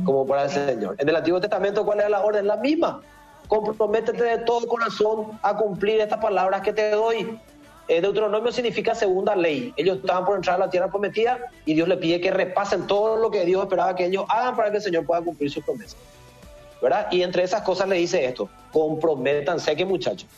como 0.05 0.27
para 0.27 0.43
el 0.43 0.49
Señor. 0.49 0.95
En 0.99 1.09
el 1.09 1.15
Antiguo 1.15 1.41
Testamento, 1.41 1.83
¿cuál 1.83 1.99
era 1.99 2.09
la 2.09 2.21
orden? 2.21 2.45
La 2.45 2.57
misma. 2.57 3.01
Comprométete 3.47 4.23
de 4.23 4.37
todo 4.39 4.67
corazón 4.67 5.39
a 5.41 5.57
cumplir 5.57 5.99
estas 5.99 6.19
palabras 6.19 6.61
que 6.61 6.71
te 6.71 6.91
doy. 6.91 7.39
Eh, 7.91 7.99
Deuteronomio 7.99 8.53
significa 8.53 8.95
segunda 8.95 9.35
ley. 9.35 9.73
Ellos 9.75 9.97
estaban 9.97 10.23
por 10.23 10.37
entrar 10.37 10.55
a 10.55 10.59
la 10.59 10.69
tierra 10.69 10.89
prometida 10.89 11.39
y 11.65 11.73
Dios 11.73 11.89
le 11.89 11.97
pide 11.97 12.21
que 12.21 12.31
repasen 12.31 12.87
todo 12.87 13.17
lo 13.17 13.29
que 13.29 13.43
Dios 13.43 13.63
esperaba 13.63 13.93
que 13.97 14.05
ellos 14.05 14.23
hagan 14.29 14.55
para 14.55 14.71
que 14.71 14.77
el 14.77 14.81
Señor 14.81 15.05
pueda 15.05 15.21
cumplir 15.21 15.51
sus 15.51 15.61
promesas. 15.61 15.97
¿verdad? 16.81 17.07
Y 17.11 17.21
entre 17.21 17.43
esas 17.43 17.63
cosas 17.63 17.89
le 17.89 17.97
dice 17.97 18.23
esto, 18.23 18.47
comprométanse 18.71 19.75
que 19.75 19.83
muchachos, 19.83 20.29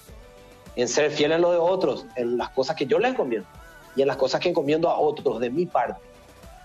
en 0.76 0.88
ser 0.88 1.12
fiel 1.12 1.32
en 1.32 1.42
lo 1.42 1.52
de 1.52 1.60
otros, 1.60 2.08
en 2.16 2.38
las 2.38 2.50
cosas 2.50 2.76
que 2.76 2.88
yo 2.88 2.98
les 2.98 3.12
encomiendo 3.12 3.48
y 3.96 4.02
en 4.02 4.08
las 4.08 4.18
cosas 4.18 4.42
que 4.42 4.50
encomiendo 4.50 4.90
a 4.90 4.98
otros 4.98 5.40
de 5.40 5.52
mi 5.52 5.68
parte. 5.68 6.02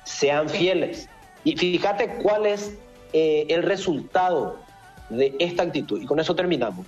Sean 0.04 0.48
fieles. 0.48 1.06
Y 1.44 1.54
fíjate 1.54 2.16
cuál 2.22 2.46
es 2.46 2.72
eh, 3.12 3.44
el 3.50 3.62
resultado 3.62 4.56
de 5.10 5.36
esta 5.38 5.64
actitud. 5.64 6.00
Y 6.00 6.06
con 6.06 6.18
eso 6.18 6.34
terminamos. 6.34 6.86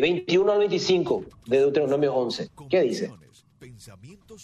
21 0.00 0.50
eh, 0.50 0.52
al 0.52 0.58
25 0.60 1.24
de 1.46 1.58
Deuteronomio 1.58 2.14
11. 2.14 2.50
¿Qué 2.68 2.82
dice? 2.82 3.12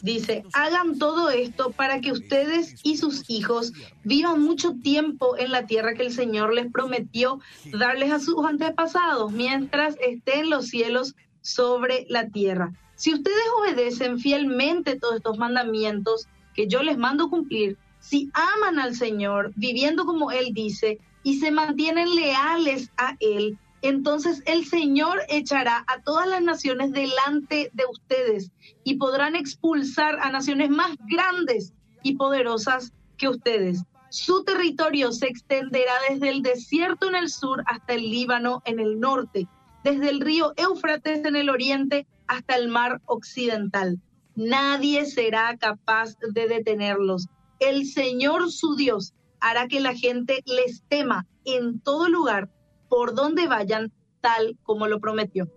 Dice, 0.02 0.44
hagan 0.52 0.98
todo 0.98 1.30
esto 1.30 1.70
para 1.70 2.00
que 2.00 2.12
ustedes 2.12 2.74
y 2.82 2.96
sus 2.96 3.28
hijos 3.28 3.72
vivan 4.02 4.40
mucho 4.42 4.74
tiempo 4.82 5.36
en 5.38 5.52
la 5.52 5.66
tierra 5.66 5.94
que 5.94 6.02
el 6.02 6.12
Señor 6.12 6.52
les 6.52 6.70
prometió 6.70 7.40
darles 7.72 8.10
a 8.10 8.18
sus 8.18 8.44
antepasados, 8.44 9.32
mientras 9.32 9.96
esté 10.00 10.40
en 10.40 10.50
los 10.50 10.66
cielos 10.66 11.14
sobre 11.42 12.06
la 12.08 12.28
tierra. 12.28 12.72
Si 12.96 13.14
ustedes 13.14 13.44
obedecen 13.60 14.18
fielmente 14.18 14.98
todos 14.98 15.16
estos 15.16 15.38
mandamientos 15.38 16.26
que 16.54 16.66
yo 16.66 16.82
les 16.82 16.98
mando 16.98 17.30
cumplir, 17.30 17.76
si 18.00 18.30
aman 18.34 18.78
al 18.78 18.94
Señor, 18.94 19.52
viviendo 19.56 20.04
como 20.04 20.30
Él 20.30 20.52
dice, 20.52 20.98
y 21.22 21.38
se 21.38 21.50
mantienen 21.50 22.14
leales 22.14 22.90
a 22.96 23.16
Él, 23.20 23.58
entonces 23.88 24.42
el 24.46 24.64
Señor 24.64 25.20
echará 25.28 25.84
a 25.86 26.00
todas 26.02 26.28
las 26.28 26.42
naciones 26.42 26.92
delante 26.92 27.70
de 27.72 27.84
ustedes 27.90 28.50
y 28.82 28.96
podrán 28.96 29.36
expulsar 29.36 30.18
a 30.20 30.30
naciones 30.30 30.70
más 30.70 30.96
grandes 31.08 31.72
y 32.02 32.16
poderosas 32.16 32.92
que 33.16 33.28
ustedes. 33.28 33.82
Su 34.10 34.44
territorio 34.44 35.12
se 35.12 35.26
extenderá 35.26 35.92
desde 36.08 36.28
el 36.28 36.42
desierto 36.42 37.08
en 37.08 37.16
el 37.16 37.28
sur 37.28 37.62
hasta 37.66 37.94
el 37.94 38.10
Líbano 38.10 38.62
en 38.64 38.78
el 38.78 39.00
norte 39.00 39.48
desde 39.84 40.08
el 40.08 40.20
río 40.20 40.54
Éufrates 40.56 41.24
en 41.24 41.36
el 41.36 41.50
oriente 41.50 42.06
hasta 42.26 42.56
el 42.56 42.68
mar 42.68 43.02
occidental. 43.04 44.00
Nadie 44.34 45.04
será 45.04 45.56
capaz 45.58 46.16
de 46.18 46.48
detenerlos. 46.48 47.28
El 47.60 47.86
Señor 47.86 48.50
su 48.50 48.74
Dios 48.74 49.12
hará 49.40 49.68
que 49.68 49.80
la 49.80 49.94
gente 49.94 50.42
les 50.46 50.82
tema 50.88 51.26
en 51.44 51.80
todo 51.80 52.08
lugar 52.08 52.48
por 52.88 53.14
donde 53.14 53.46
vayan, 53.46 53.92
tal 54.20 54.56
como 54.62 54.86
lo 54.86 55.00
prometió. 55.00 55.48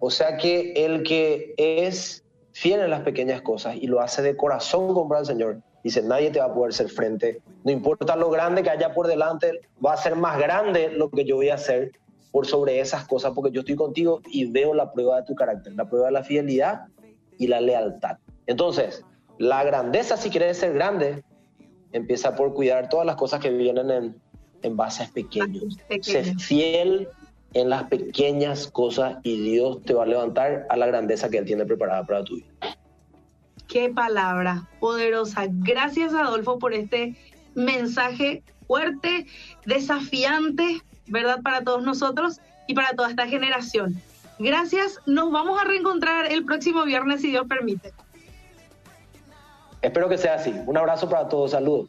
O 0.00 0.10
sea 0.10 0.36
que 0.36 0.72
el 0.72 1.02
que 1.02 1.54
es 1.56 2.24
fiel 2.52 2.80
en 2.80 2.90
las 2.90 3.02
pequeñas 3.02 3.42
cosas 3.42 3.76
y 3.76 3.86
lo 3.86 4.00
hace 4.00 4.22
de 4.22 4.36
corazón 4.36 4.94
con 4.94 5.16
el 5.16 5.26
Señor, 5.26 5.60
dice, 5.82 6.02
nadie 6.02 6.30
te 6.30 6.40
va 6.40 6.46
a 6.46 6.54
poder 6.54 6.72
ser 6.72 6.88
frente. 6.88 7.40
No 7.64 7.72
importa 7.72 8.16
lo 8.16 8.30
grande 8.30 8.62
que 8.62 8.70
haya 8.70 8.94
por 8.94 9.06
delante, 9.06 9.60
va 9.84 9.94
a 9.94 9.96
ser 9.96 10.16
más 10.16 10.38
grande 10.38 10.90
lo 10.90 11.10
que 11.10 11.24
yo 11.24 11.36
voy 11.36 11.50
a 11.50 11.54
hacer 11.54 11.92
por 12.30 12.46
sobre 12.46 12.80
esas 12.80 13.06
cosas, 13.06 13.32
porque 13.34 13.50
yo 13.50 13.60
estoy 13.60 13.76
contigo 13.76 14.20
y 14.26 14.50
veo 14.50 14.74
la 14.74 14.92
prueba 14.92 15.16
de 15.16 15.22
tu 15.22 15.34
carácter, 15.34 15.72
la 15.74 15.88
prueba 15.88 16.06
de 16.06 16.12
la 16.12 16.24
fidelidad 16.24 16.86
y 17.38 17.46
la 17.46 17.60
lealtad. 17.60 18.18
Entonces, 18.46 19.04
la 19.38 19.64
grandeza, 19.64 20.16
si 20.16 20.30
quieres 20.30 20.58
ser 20.58 20.74
grande, 20.74 21.24
empieza 21.92 22.34
por 22.34 22.52
cuidar 22.54 22.88
todas 22.88 23.06
las 23.06 23.16
cosas 23.16 23.40
que 23.40 23.50
vienen 23.50 23.90
en, 23.90 24.20
en 24.62 24.76
bases 24.76 25.10
pequeños. 25.10 25.78
Sé 26.00 26.34
fiel 26.36 27.08
en 27.54 27.70
las 27.70 27.84
pequeñas 27.84 28.68
cosas 28.68 29.16
y 29.22 29.40
Dios 29.40 29.82
te 29.82 29.94
va 29.94 30.04
a 30.04 30.06
levantar 30.06 30.66
a 30.68 30.76
la 30.76 30.86
grandeza 30.86 31.28
que 31.28 31.38
Él 31.38 31.46
tiene 31.46 31.64
preparada 31.64 32.04
para 32.04 32.24
tu 32.24 32.36
vida. 32.36 32.46
Qué 33.66 33.90
palabra 33.90 34.68
poderosa. 34.80 35.46
Gracias, 35.48 36.14
Adolfo, 36.14 36.58
por 36.58 36.72
este 36.72 37.16
mensaje 37.54 38.42
fuerte, 38.66 39.26
desafiante, 39.66 40.80
¿verdad? 41.06 41.40
Para 41.42 41.62
todos 41.62 41.82
nosotros 41.82 42.40
y 42.66 42.74
para 42.74 42.90
toda 42.90 43.10
esta 43.10 43.26
generación. 43.26 44.00
Gracias. 44.38 45.00
Nos 45.06 45.30
vamos 45.32 45.60
a 45.60 45.64
reencontrar 45.64 46.30
el 46.30 46.44
próximo 46.44 46.84
viernes, 46.84 47.20
si 47.20 47.30
Dios 47.30 47.46
permite. 47.48 47.92
Espero 49.82 50.08
que 50.08 50.18
sea 50.18 50.34
así. 50.34 50.54
Un 50.66 50.76
abrazo 50.76 51.08
para 51.08 51.28
todos. 51.28 51.50
Saludos. 51.52 51.88